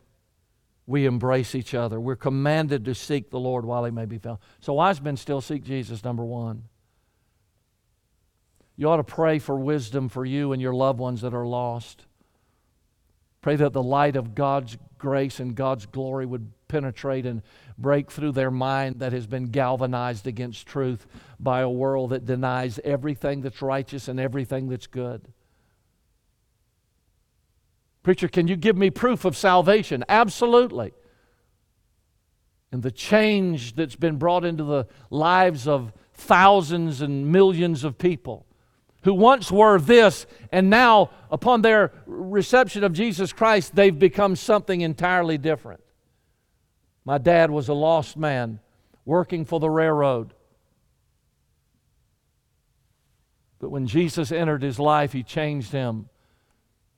[0.86, 2.00] we embrace each other.
[2.00, 4.38] We're commanded to seek the Lord while he may be found.
[4.60, 6.64] So wise men still seek Jesus, number one.
[8.76, 12.06] You ought to pray for wisdom for you and your loved ones that are lost.
[13.40, 17.42] Pray that the light of God's grace and God's glory would penetrate and
[17.76, 21.06] break through their mind that has been galvanized against truth
[21.38, 25.26] by a world that denies everything that's righteous and everything that's good.
[28.02, 30.04] Preacher, can you give me proof of salvation?
[30.08, 30.92] Absolutely.
[32.72, 38.46] and the change that's been brought into the lives of thousands and millions of people
[39.02, 44.80] who once were this, and now, upon their reception of Jesus Christ, they've become something
[44.80, 45.82] entirely different.
[47.04, 48.60] My dad was a lost man
[49.04, 50.34] working for the railroad.
[53.58, 56.08] But when Jesus entered his life, he changed him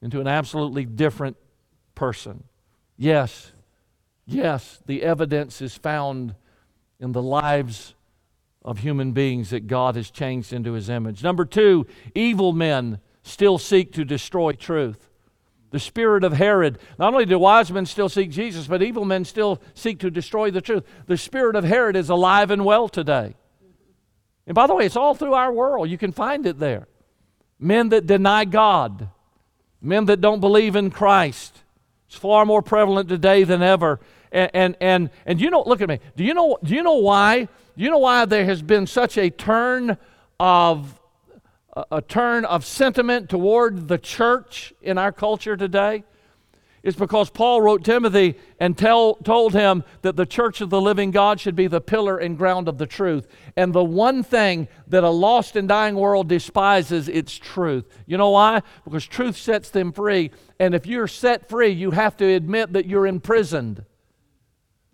[0.02, 1.36] into an absolutely different
[1.94, 2.44] person.
[2.96, 3.52] Yes,
[4.26, 6.34] yes, the evidence is found
[7.00, 7.94] in the lives
[8.64, 11.22] of human beings that God has changed into his image.
[11.22, 15.10] Number two, evil men still seek to destroy truth.
[15.70, 19.24] The spirit of Herod, not only do wise men still seek Jesus, but evil men
[19.24, 20.84] still seek to destroy the truth.
[21.06, 23.34] The spirit of Herod is alive and well today.
[24.46, 25.90] And by the way, it's all through our world.
[25.90, 26.86] You can find it there.
[27.58, 29.08] Men that deny God,
[29.80, 31.62] men that don't believe in Christ.
[32.06, 34.00] It's far more prevalent today than ever.
[34.30, 35.98] And, and, and, and you know, look at me.
[36.16, 37.48] Do you know, do you know why?
[37.76, 39.98] You know why there has been such a turn
[40.38, 41.00] of
[41.90, 46.04] a turn of sentiment toward the church in our culture today?
[46.84, 51.10] It's because Paul wrote Timothy and tell, told him that the church of the living
[51.10, 53.26] God should be the pillar and ground of the truth.
[53.56, 57.86] And the one thing that a lost and dying world despises, it's truth.
[58.06, 58.62] You know why?
[58.84, 60.30] Because truth sets them free.
[60.60, 63.84] And if you're set free, you have to admit that you're imprisoned.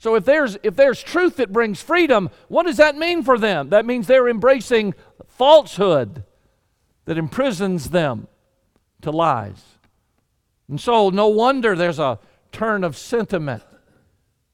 [0.01, 3.69] So if there's if there's truth that brings freedom, what does that mean for them?
[3.69, 4.95] That means they're embracing
[5.29, 6.25] falsehood
[7.05, 8.27] that imprisons them
[9.03, 9.63] to lies.
[10.71, 12.19] And so no wonder there's a
[12.51, 13.63] turn of sentiment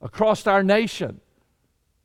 [0.02, 1.20] across our nation.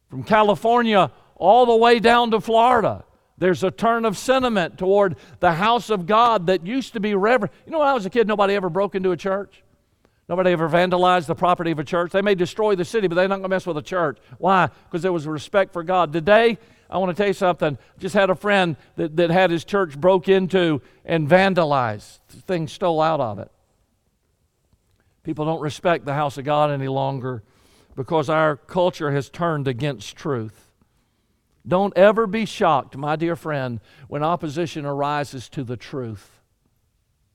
[0.08, 3.04] From California all the way down to Florida.
[3.40, 7.52] There's a turn of sentiment toward the house of God that used to be reverent.
[7.66, 9.64] You know, when I was a kid, nobody ever broke into a church.
[10.32, 12.14] Nobody ever vandalized the property of a church.
[12.14, 14.18] They may destroy the city, but they're not going to mess with a church.
[14.38, 14.70] Why?
[14.86, 16.14] Because there was respect for God.
[16.14, 16.58] Today,
[16.90, 17.78] I want to tell you something.
[18.00, 22.20] Just had a friend that, that had his church broke into and vandalized.
[22.30, 23.52] Things stole out of it.
[25.24, 27.44] People don't respect the house of God any longer
[27.98, 30.72] because our culture has turned against truth.
[31.68, 36.40] Don't ever be shocked, my dear friend, when opposition arises to the truth.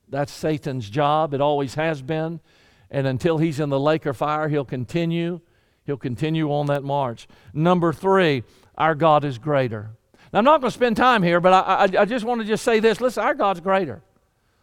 [0.09, 1.35] That's Satan's job.
[1.35, 2.41] It always has been.
[2.90, 5.40] And until he's in the lake of fire, he'll continue.
[5.85, 7.29] He'll continue on that march.
[7.53, 8.42] Number three,
[8.77, 9.90] our God is greater.
[10.33, 12.46] Now, I'm not going to spend time here, but I, I, I just want to
[12.46, 13.01] just say this.
[13.01, 14.03] Listen, our God's greater.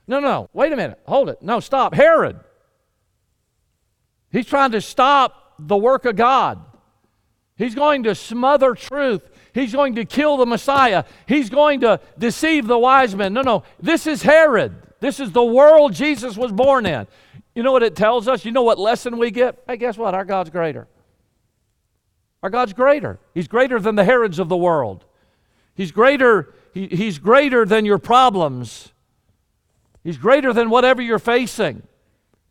[0.07, 0.99] No, no, wait a minute.
[1.05, 1.41] Hold it.
[1.41, 1.93] No, stop.
[1.93, 2.39] Herod.
[4.31, 6.59] He's trying to stop the work of God.
[7.55, 9.21] He's going to smother truth.
[9.53, 11.05] He's going to kill the Messiah.
[11.27, 13.33] He's going to deceive the wise men.
[13.33, 13.63] No, no.
[13.79, 14.75] This is Herod.
[14.99, 17.07] This is the world Jesus was born in.
[17.55, 18.45] You know what it tells us?
[18.45, 19.63] You know what lesson we get?
[19.67, 20.13] Hey, guess what?
[20.15, 20.87] Our God's greater.
[22.41, 23.19] Our God's greater.
[23.33, 25.05] He's greater than the Herods of the world.
[25.75, 28.91] He's greater, he, he's greater than your problems.
[30.03, 31.83] He's greater than whatever you're facing.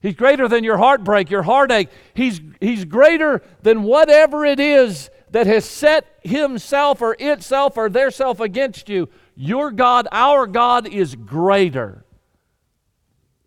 [0.01, 1.89] He's greater than your heartbreak, your heartache.
[2.15, 8.11] He's, he's greater than whatever it is that has set himself or itself or their
[8.11, 9.09] self against you.
[9.37, 12.05] Your God, our God, is greater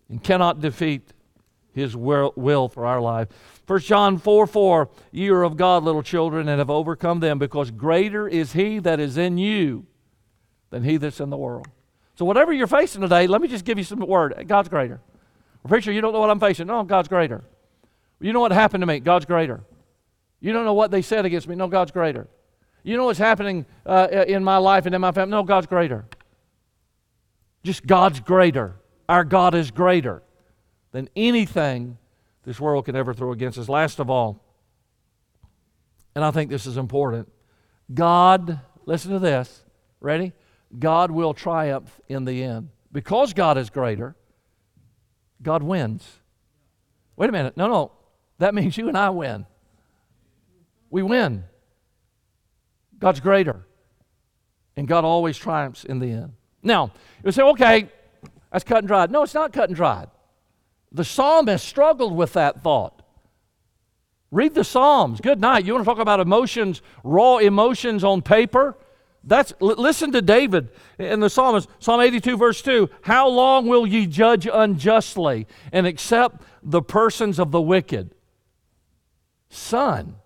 [0.08, 1.12] and cannot defeat
[1.76, 3.28] his will for our life.
[3.66, 7.70] 1 John 4 4, you are of God, little children, and have overcome them, because
[7.70, 9.86] greater is he that is in you
[10.70, 11.68] than he that's in the world.
[12.16, 14.46] So, whatever you're facing today, let me just give you some word.
[14.48, 15.00] God's greater.
[15.68, 16.66] Preacher, you don't know what I'm facing.
[16.66, 17.44] No, God's greater.
[18.20, 19.00] You know what happened to me?
[19.00, 19.62] God's greater.
[20.40, 21.56] You don't know what they said against me.
[21.56, 22.28] No, God's greater.
[22.84, 25.32] You know what's happening uh, in my life and in my family.
[25.32, 26.06] No, God's greater.
[27.64, 28.76] Just God's greater.
[29.08, 30.22] Our God is greater
[30.96, 31.98] than anything
[32.44, 33.68] this world can ever throw against us.
[33.68, 34.42] Last of all,
[36.14, 37.28] and I think this is important
[37.92, 39.62] God, listen to this.
[40.00, 40.32] Ready?
[40.78, 42.70] God will triumph in the end.
[42.92, 44.16] Because God is greater,
[45.42, 46.20] God wins.
[47.14, 47.58] Wait a minute.
[47.58, 47.92] No, no.
[48.38, 49.44] That means you and I win.
[50.88, 51.44] We win.
[52.98, 53.66] God's greater.
[54.78, 56.32] And God always triumphs in the end.
[56.62, 57.90] Now, you say, okay,
[58.50, 59.10] that's cut and dried.
[59.10, 60.08] No, it's not cut and dried.
[60.92, 63.02] The psalmist struggled with that thought.
[64.30, 65.20] Read the Psalms.
[65.20, 65.64] Good night.
[65.64, 68.76] You want to talk about emotions, raw emotions on paper?
[69.22, 72.88] That's listen to David in the Psalmist, Psalm 82, verse 2.
[73.02, 78.14] How long will ye judge unjustly and accept the persons of the wicked?
[79.48, 80.16] Son,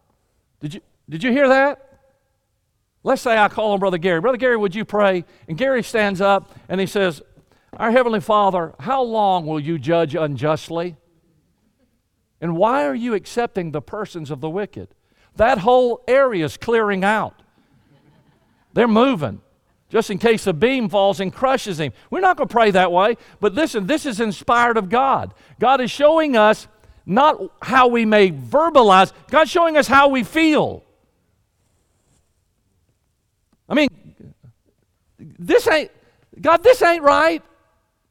[0.60, 1.86] did you did you hear that?
[3.02, 4.20] Let's say I call on Brother Gary.
[4.20, 5.24] Brother Gary, would you pray?
[5.48, 7.22] And Gary stands up and he says,
[7.76, 10.96] our Heavenly Father, how long will you judge unjustly?
[12.40, 14.88] And why are you accepting the persons of the wicked?
[15.36, 17.42] That whole area is clearing out.
[18.72, 19.40] They're moving
[19.90, 21.92] just in case a beam falls and crushes him.
[22.10, 25.34] We're not going to pray that way, but listen, this is inspired of God.
[25.58, 26.68] God is showing us
[27.04, 30.84] not how we may verbalize, God's showing us how we feel.
[33.68, 33.88] I mean,
[35.18, 35.90] this ain't,
[36.40, 37.42] God, this ain't right.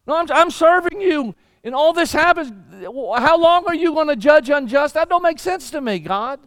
[0.10, 2.52] No, I'm, I'm serving you, and all this happens.
[2.84, 4.96] How long are you going to judge unjust?
[4.96, 6.40] That don't make sense to me, God.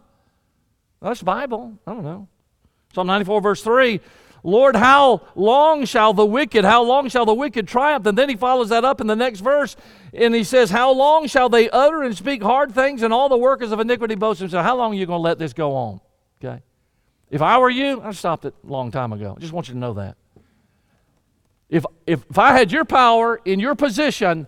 [1.01, 1.79] That's Bible.
[1.87, 2.27] I don't know.
[2.93, 4.01] Psalm 94, verse 3
[4.43, 8.05] Lord, how long shall the wicked, how long shall the wicked triumph?
[8.05, 9.77] And then he follows that up in the next verse
[10.13, 13.37] and he says, How long shall they utter and speak hard things and all the
[13.37, 14.65] workers of iniquity boast and themselves?
[14.65, 16.01] How long are you going to let this go on?
[16.43, 16.61] Okay.
[17.29, 19.33] If I were you, I'd stopped it a long time ago.
[19.37, 20.17] I just want you to know that.
[21.69, 24.47] If, if, if I had your power in your position,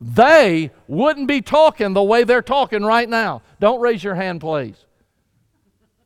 [0.00, 3.42] they wouldn't be talking the way they're talking right now.
[3.60, 4.76] Don't raise your hand, please.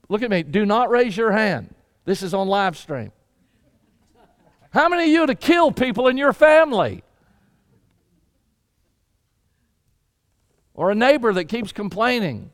[0.09, 0.43] Look at me.
[0.43, 1.75] Do not raise your hand.
[2.05, 3.13] This is on live stream.
[4.71, 7.03] How many of you to kill people in your family?
[10.75, 12.51] Or a neighbor that keeps complaining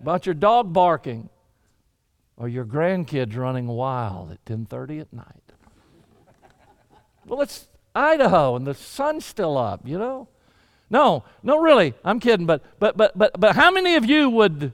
[0.00, 1.28] about your dog barking
[2.36, 5.47] or your grandkids running wild at 10:30 at night.
[7.28, 10.28] Well, it's Idaho and the sun's still up, you know?
[10.90, 14.72] No, no really, I'm kidding, but but but but but how many of you would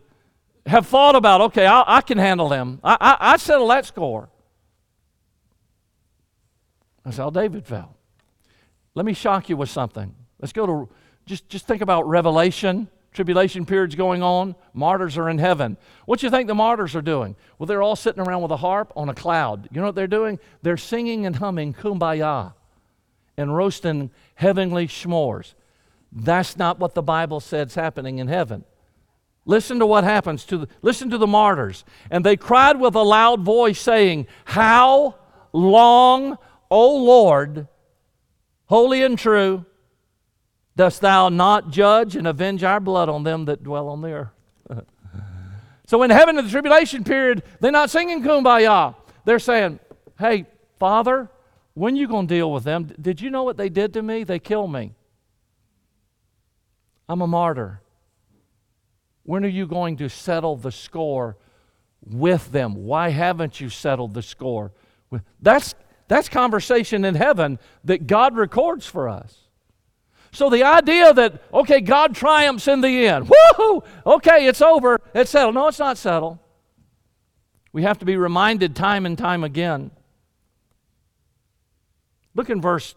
[0.67, 2.81] have thought about, okay, I, I can handle them.
[2.83, 4.29] I, I, I settle that score.
[7.05, 7.91] That's how David felt.
[8.95, 10.15] Let me shock you with something.
[10.41, 10.89] Let's go to
[11.27, 12.89] just, just think about Revelation.
[13.15, 14.57] Tribulation period's going on.
[14.75, 15.77] Martyrs are in heaven.
[16.05, 17.37] What do you think the martyrs are doing?
[17.59, 19.69] Well, they're all sitting around with a harp on a cloud.
[19.71, 20.41] You know what they're doing?
[20.63, 22.55] They're singing and humming kumbaya
[23.37, 25.55] and roasting heavenly s'mores.
[26.11, 28.65] That's not what the Bible says happening in heaven.
[29.47, 31.85] Listen to what happens to the, listen to the martyrs.
[32.11, 35.15] And they cried with a loud voice, saying, How
[35.53, 36.37] long,
[36.69, 37.69] O Lord,
[38.67, 39.67] holy and true,
[40.77, 44.29] dost thou not judge and avenge our blood on them that dwell on the earth?
[45.87, 48.95] so in heaven in the tribulation period, they're not singing kumbaya.
[49.25, 49.81] They're saying,
[50.19, 50.47] Hey,
[50.79, 51.31] Father,
[51.75, 52.93] when you going to deal with them?
[53.01, 54.25] Did you know what they did to me?
[54.25, 54.95] They killed me.
[57.09, 57.81] I'm a martyr.
[59.25, 61.37] When are you going to settle the score
[62.05, 62.75] with them?
[62.75, 64.73] Why haven't you settled the score?
[65.41, 65.75] That's,
[66.09, 69.44] that's conversation in heaven that God records for us.
[70.35, 75.31] So the idea that, okay, God triumphs in the end, woohoo, okay, it's over, it's
[75.31, 75.55] settled.
[75.55, 76.41] No, it's not settled.
[77.73, 79.93] We have to be reminded time and time again.
[82.35, 82.97] Look in verse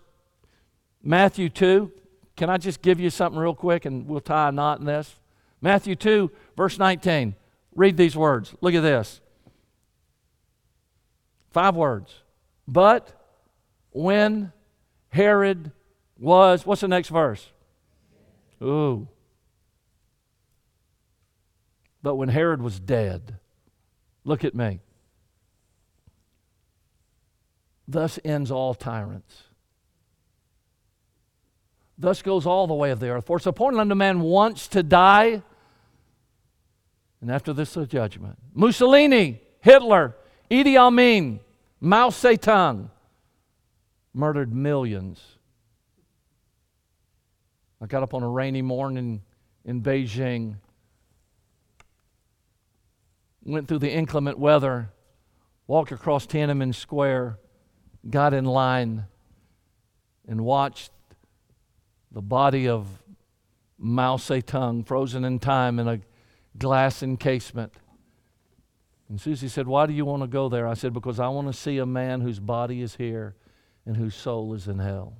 [1.03, 1.91] Matthew 2.
[2.35, 5.15] Can I just give you something real quick and we'll tie a knot in this?
[5.61, 7.35] Matthew 2, verse 19.
[7.75, 8.55] Read these words.
[8.61, 9.21] Look at this.
[11.51, 12.13] Five words.
[12.67, 13.13] But
[13.91, 14.51] when
[15.09, 15.71] Herod
[16.19, 17.51] was, what's the next verse?
[18.61, 19.07] Ooh.
[22.01, 23.35] But when Herod was dead,
[24.23, 24.79] look at me.
[27.87, 29.43] Thus ends all tyrants.
[31.97, 33.25] Thus goes all the way of the earth.
[33.25, 35.41] For it's appointed unto man once to die,
[37.21, 38.37] and after this a judgment.
[38.53, 40.15] Mussolini, Hitler,
[40.51, 41.39] Idi Amin,
[41.81, 42.89] Mao Zedong
[44.13, 45.36] murdered millions.
[47.81, 49.21] I got up on a rainy morning
[49.63, 50.55] in Beijing,
[53.43, 54.89] went through the inclement weather,
[55.67, 57.37] walked across Tiananmen Square,
[58.09, 59.05] got in line,
[60.27, 60.91] and watched
[62.11, 62.87] the body of
[63.77, 65.99] Mao Zedong frozen in time in a
[66.57, 67.73] glass encasement.
[69.07, 70.67] And Susie said, Why do you want to go there?
[70.67, 73.35] I said, Because I want to see a man whose body is here
[73.85, 75.13] and whose soul is in hell.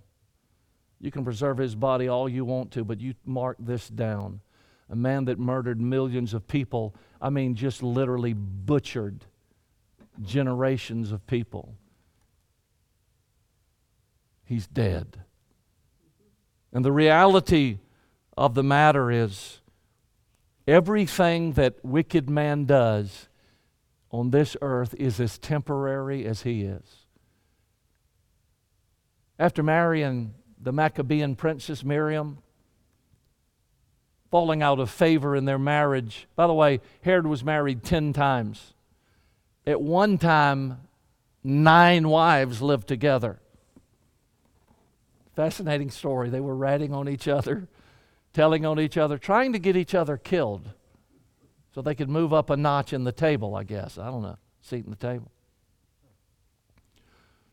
[0.99, 4.41] You can preserve his body all you want to, but you mark this down.
[4.89, 9.25] A man that murdered millions of people, I mean, just literally butchered
[10.21, 11.75] generations of people.
[14.45, 15.19] He's dead.
[16.71, 17.79] And the reality
[18.37, 19.61] of the matter is
[20.67, 23.27] everything that wicked man does
[24.09, 27.05] on this earth is as temporary as he is.
[29.37, 30.33] After marrying
[30.67, 32.39] the Maccabean princess Miriam,
[34.29, 36.27] falling out of favor in their marriage.
[36.35, 38.73] By the way, Herod was married 10 times.
[39.65, 40.81] At one time,
[41.41, 43.39] nine wives lived together.
[45.37, 46.29] Fascinating story.
[46.29, 47.69] They were ratting on each other,
[48.33, 50.69] telling on each other, trying to get each other killed.
[51.73, 53.97] so they could move up a notch in the table, I guess.
[53.97, 55.31] I don't know, seat in the table.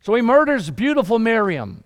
[0.00, 1.83] So he murders beautiful Miriam.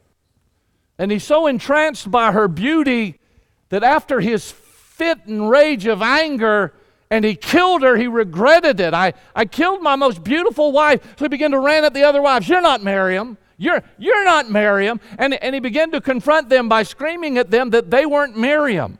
[0.98, 3.20] And he's so entranced by her beauty
[3.68, 6.74] that after his fit and rage of anger,
[7.10, 8.92] and he killed her, he regretted it.
[8.92, 11.02] I, I killed my most beautiful wife.
[11.16, 13.38] So he began to rant at the other wives, You're not Miriam.
[13.60, 15.00] You're, you're not Miriam.
[15.18, 18.98] And, and he began to confront them by screaming at them that they weren't Miriam.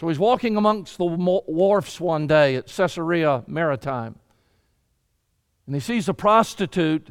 [0.00, 4.14] So he's walking amongst the wharfs one day at Caesarea Maritime.
[5.68, 7.08] And he sees a prostitute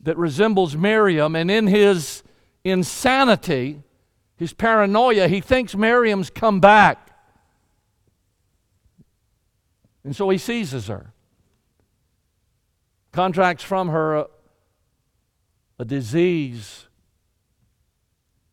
[0.00, 2.22] that resembles Miriam, and in his
[2.62, 3.82] insanity,
[4.36, 7.08] his paranoia, he thinks Miriam's come back.
[10.04, 11.14] And so he seizes her,
[13.12, 14.26] contracts from her a,
[15.78, 16.84] a disease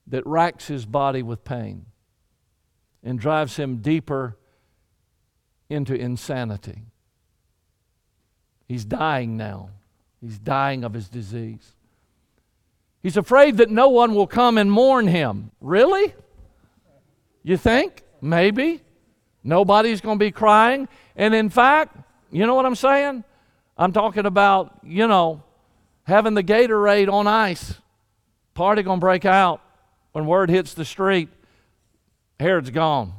[0.08, 1.88] that racks his body with pain
[3.04, 4.38] and drives him deeper
[5.70, 6.84] into insanity.
[8.68, 9.70] He's dying now.
[10.22, 11.74] He's dying of his disease.
[13.04, 15.52] He's afraid that no one will come and mourn him.
[15.62, 16.14] Really?
[17.44, 18.02] You think?
[18.22, 18.82] Maybe.
[19.44, 20.88] Nobody's going to be crying.
[21.16, 21.96] And in fact,
[22.32, 23.24] you know what I'm saying?
[23.78, 25.44] I'm talking about, you know,
[26.04, 27.76] having the Gatorade on ice.
[28.56, 29.62] Party going to break out
[30.14, 31.30] when word hits the street.
[32.40, 33.14] Herod's gone.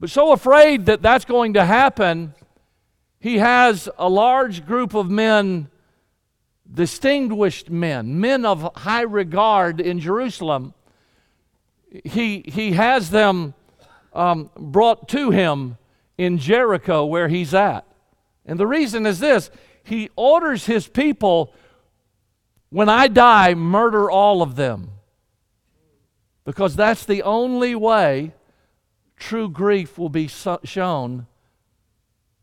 [0.00, 2.34] But so afraid that that's going to happen,
[3.22, 5.68] he has a large group of men,
[6.68, 10.74] distinguished men, men of high regard in Jerusalem.
[12.04, 13.54] He, he has them
[14.12, 15.78] um, brought to him
[16.18, 17.86] in Jericho where he's at.
[18.44, 19.50] And the reason is this
[19.84, 21.54] he orders his people,
[22.70, 24.90] when I die, murder all of them.
[26.44, 28.34] Because that's the only way
[29.16, 31.28] true grief will be shown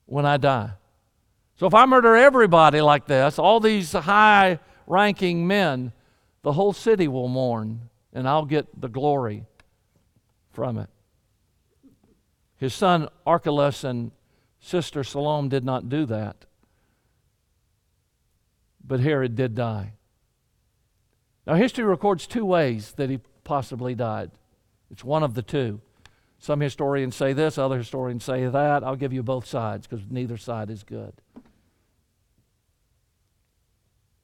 [0.10, 0.72] when I die.
[1.55, 5.91] So if I murder everybody like this, all these high ranking men,
[6.41, 9.45] the whole city will mourn, and I'll get the glory
[10.51, 10.89] from it.
[12.57, 14.12] His son Archelaus and
[14.60, 16.45] sister Salome did not do that.
[18.86, 19.93] But Herod did die.
[21.45, 24.32] Now, history records two ways that he possibly died.
[24.91, 25.82] It's one of the two.
[26.40, 28.84] Some historians say this, other historians say that.
[28.84, 31.14] I'll give you both sides because neither side is good.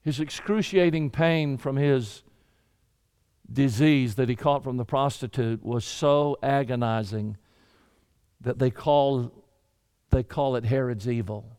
[0.02, 2.22] His excruciating pain from his
[3.52, 7.36] disease that he caught from the prostitute was so agonizing
[8.40, 9.32] that they call,
[10.10, 11.58] they call it Herod's evil.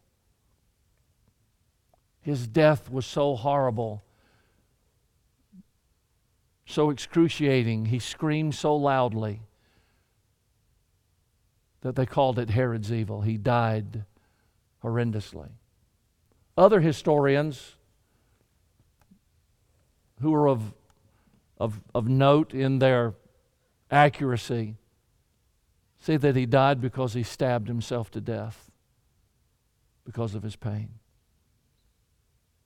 [2.22, 4.04] His death was so horrible
[6.68, 9.42] so excruciating, he screamed so loudly
[11.88, 13.22] that they called it Herod's evil.
[13.22, 14.04] He died
[14.84, 15.48] horrendously.
[16.58, 17.78] Other historians
[20.20, 20.74] who are of,
[21.58, 23.14] of, of note in their
[23.90, 24.76] accuracy
[26.02, 28.70] say that he died because he stabbed himself to death
[30.04, 30.90] because of his pain.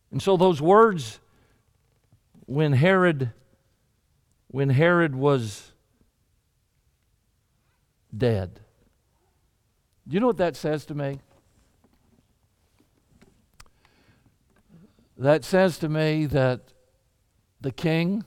[0.10, 1.20] And so, those words,
[2.48, 3.34] when Herod
[4.48, 5.74] when Herod was
[8.18, 8.60] dead.
[10.08, 11.20] Do you know what that says to me?
[15.18, 16.74] That says to me that
[17.60, 18.24] the king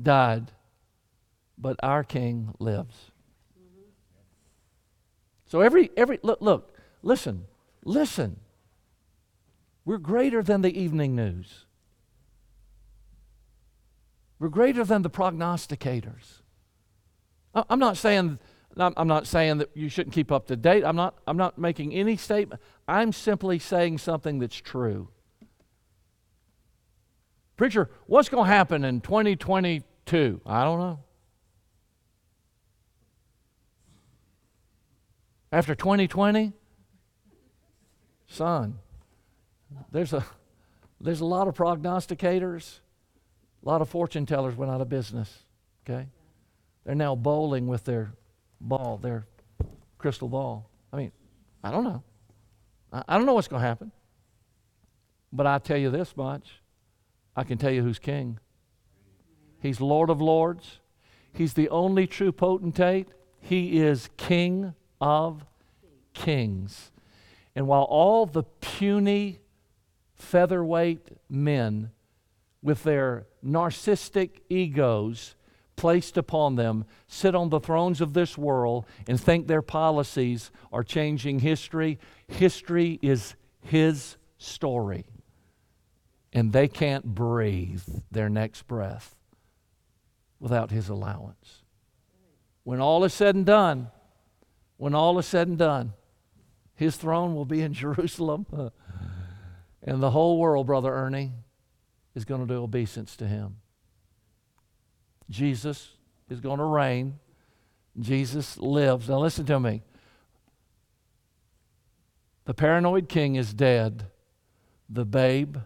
[0.00, 0.52] died,
[1.58, 3.10] but our king lives.
[5.46, 7.46] So every every look look listen
[7.86, 8.40] listen.
[9.84, 11.64] We're greater than the evening news.
[14.38, 16.42] We're greater than the prognosticators.
[17.54, 18.38] I'm not saying
[18.78, 20.84] I'm not saying that you shouldn't keep up to date.
[20.84, 22.60] I'm not, I'm not making any statement.
[22.86, 25.08] I'm simply saying something that's true.
[27.56, 30.40] Preacher, what's going to happen in 2022?
[30.44, 31.00] I don't know.
[35.50, 36.52] After 2020?
[38.28, 38.78] Son,
[39.90, 40.26] there's a,
[41.00, 42.80] there's a lot of prognosticators
[43.66, 45.42] a lot of fortune tellers went out of business.
[45.84, 46.06] Okay?
[46.84, 48.12] They're now bowling with their
[48.60, 49.26] ball, their
[49.98, 50.70] crystal ball.
[50.92, 51.12] I mean,
[51.62, 52.02] I don't know.
[52.92, 53.92] I, don't know what's going to happen.
[55.32, 56.60] But I tell you this much
[57.34, 58.38] I can tell you who's king.
[59.60, 60.80] He's Lord of Lords,
[61.36, 63.08] He's the only true potentate.
[63.40, 65.44] He is King of
[66.14, 66.90] kings.
[67.54, 69.40] And while all the puny,
[70.14, 71.90] featherweight men
[72.62, 75.35] with their narcissistic egos
[75.76, 80.82] placed upon them sit on the thrones of this world and think their policies are
[80.82, 81.98] changing history.
[82.26, 85.04] History is His story.
[86.32, 89.16] And they can't breathe their next breath
[90.40, 91.62] without His allowance.
[92.64, 93.88] When all is said and done,
[94.76, 95.92] when all is said and done,
[96.74, 98.46] His throne will be in Jerusalem.
[99.82, 101.32] and the whole world, Brother Ernie,
[102.14, 103.56] is going to do obeisance to Him.
[105.30, 105.92] Jesus
[106.28, 107.18] is going to reign.
[107.98, 109.08] Jesus lives.
[109.08, 109.82] Now, listen to me.
[112.44, 114.04] The paranoid king is dead.
[114.88, 115.58] The babe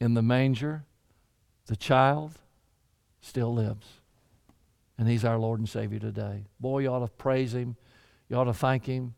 [0.00, 0.84] in the manger,
[1.66, 2.32] the child,
[3.20, 3.86] still lives.
[4.96, 6.46] And he's our Lord and Savior today.
[6.58, 7.76] Boy, you ought to praise him.
[8.28, 9.14] You ought to thank him.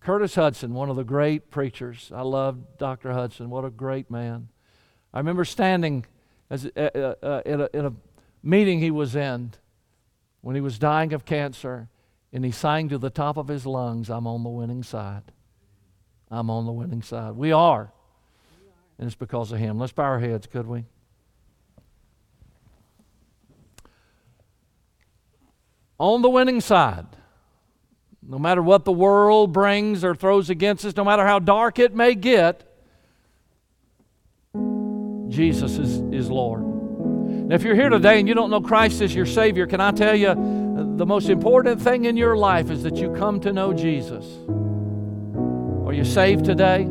[0.00, 2.10] Curtis Hutson, one of the great preachers.
[2.14, 3.10] I love Dr.
[3.10, 3.46] Hutson.
[3.46, 4.48] What a great man.
[5.14, 6.04] I remember standing
[6.50, 7.92] as, uh, uh, uh, in, a, in a
[8.44, 9.52] meeting he was in
[10.42, 11.88] when he was dying of cancer,
[12.32, 15.22] and he sang to the top of his lungs, I'm on the winning side.
[16.30, 17.32] I'm on the winning side.
[17.32, 17.90] We are.
[18.98, 19.78] And it's because of him.
[19.78, 20.84] Let's bow our heads, could we?
[25.98, 27.06] On the winning side.
[28.22, 31.94] No matter what the world brings or throws against us, no matter how dark it
[31.94, 32.70] may get,
[35.28, 36.73] Jesus is, is Lord.
[37.46, 39.90] Now, if you're here today and you don't know Christ as your Savior, can I
[39.90, 40.28] tell you
[40.96, 44.24] the most important thing in your life is that you come to know Jesus?
[45.86, 46.84] Are you saved today?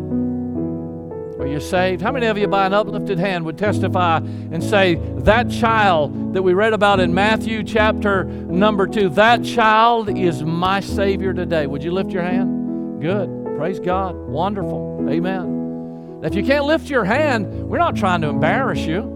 [1.39, 2.03] Are you saved?
[2.03, 6.43] How many of you, by an uplifted hand, would testify and say, That child that
[6.43, 11.65] we read about in Matthew chapter number two, that child is my Savior today?
[11.65, 13.01] Would you lift your hand?
[13.01, 13.57] Good.
[13.57, 14.15] Praise God.
[14.15, 15.07] Wonderful.
[15.09, 16.21] Amen.
[16.23, 19.12] If you can't lift your hand, we're not trying to embarrass you.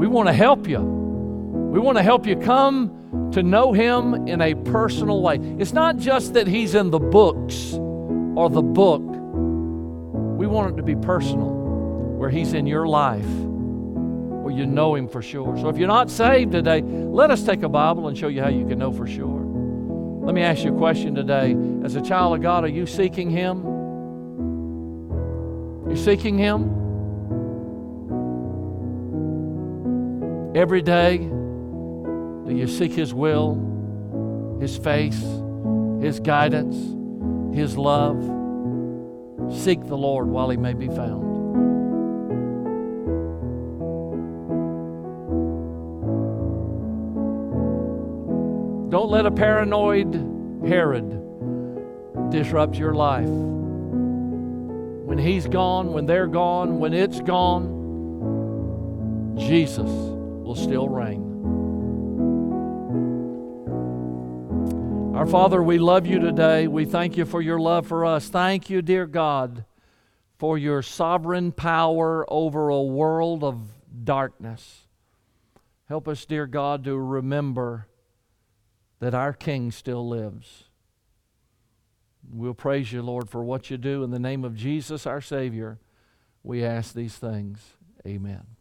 [0.00, 0.80] We want to help you.
[0.80, 5.36] We want to help you come to know Him in a personal way.
[5.58, 10.82] It's not just that He's in the books or the book, we want it to
[10.82, 11.50] be personal,
[12.16, 15.54] where He's in your life, where you know Him for sure.
[15.58, 18.48] So if you're not saved today, let us take a Bible and show you how
[18.48, 19.42] you can know for sure.
[20.24, 21.54] Let me ask you a question today.
[21.84, 23.66] As a child of God, are you seeking Him?
[25.84, 26.79] Are you seeking Him?
[30.52, 35.24] Every day, do you seek His will, His face,
[36.00, 36.74] His guidance,
[37.54, 38.20] His love?
[39.52, 41.30] Seek the Lord while He may be found.
[48.90, 50.12] Don't let a paranoid
[50.66, 51.08] Herod
[52.32, 53.28] disrupt your life.
[53.28, 57.78] When he's gone, when they're gone, when it's gone,
[59.38, 60.09] Jesus
[60.50, 61.22] will still reign.
[65.14, 66.66] Our Father, we love you today.
[66.66, 68.28] We thank you for your love for us.
[68.28, 69.64] Thank you, dear God,
[70.38, 73.60] for your sovereign power over a world of
[74.02, 74.88] darkness.
[75.88, 77.86] Help us, dear God, to remember
[78.98, 80.64] that our King still lives.
[82.28, 84.02] We'll praise you, Lord, for what you do.
[84.02, 85.78] In the name of Jesus, our Savior,
[86.42, 87.60] we ask these things.
[88.04, 88.56] Amen.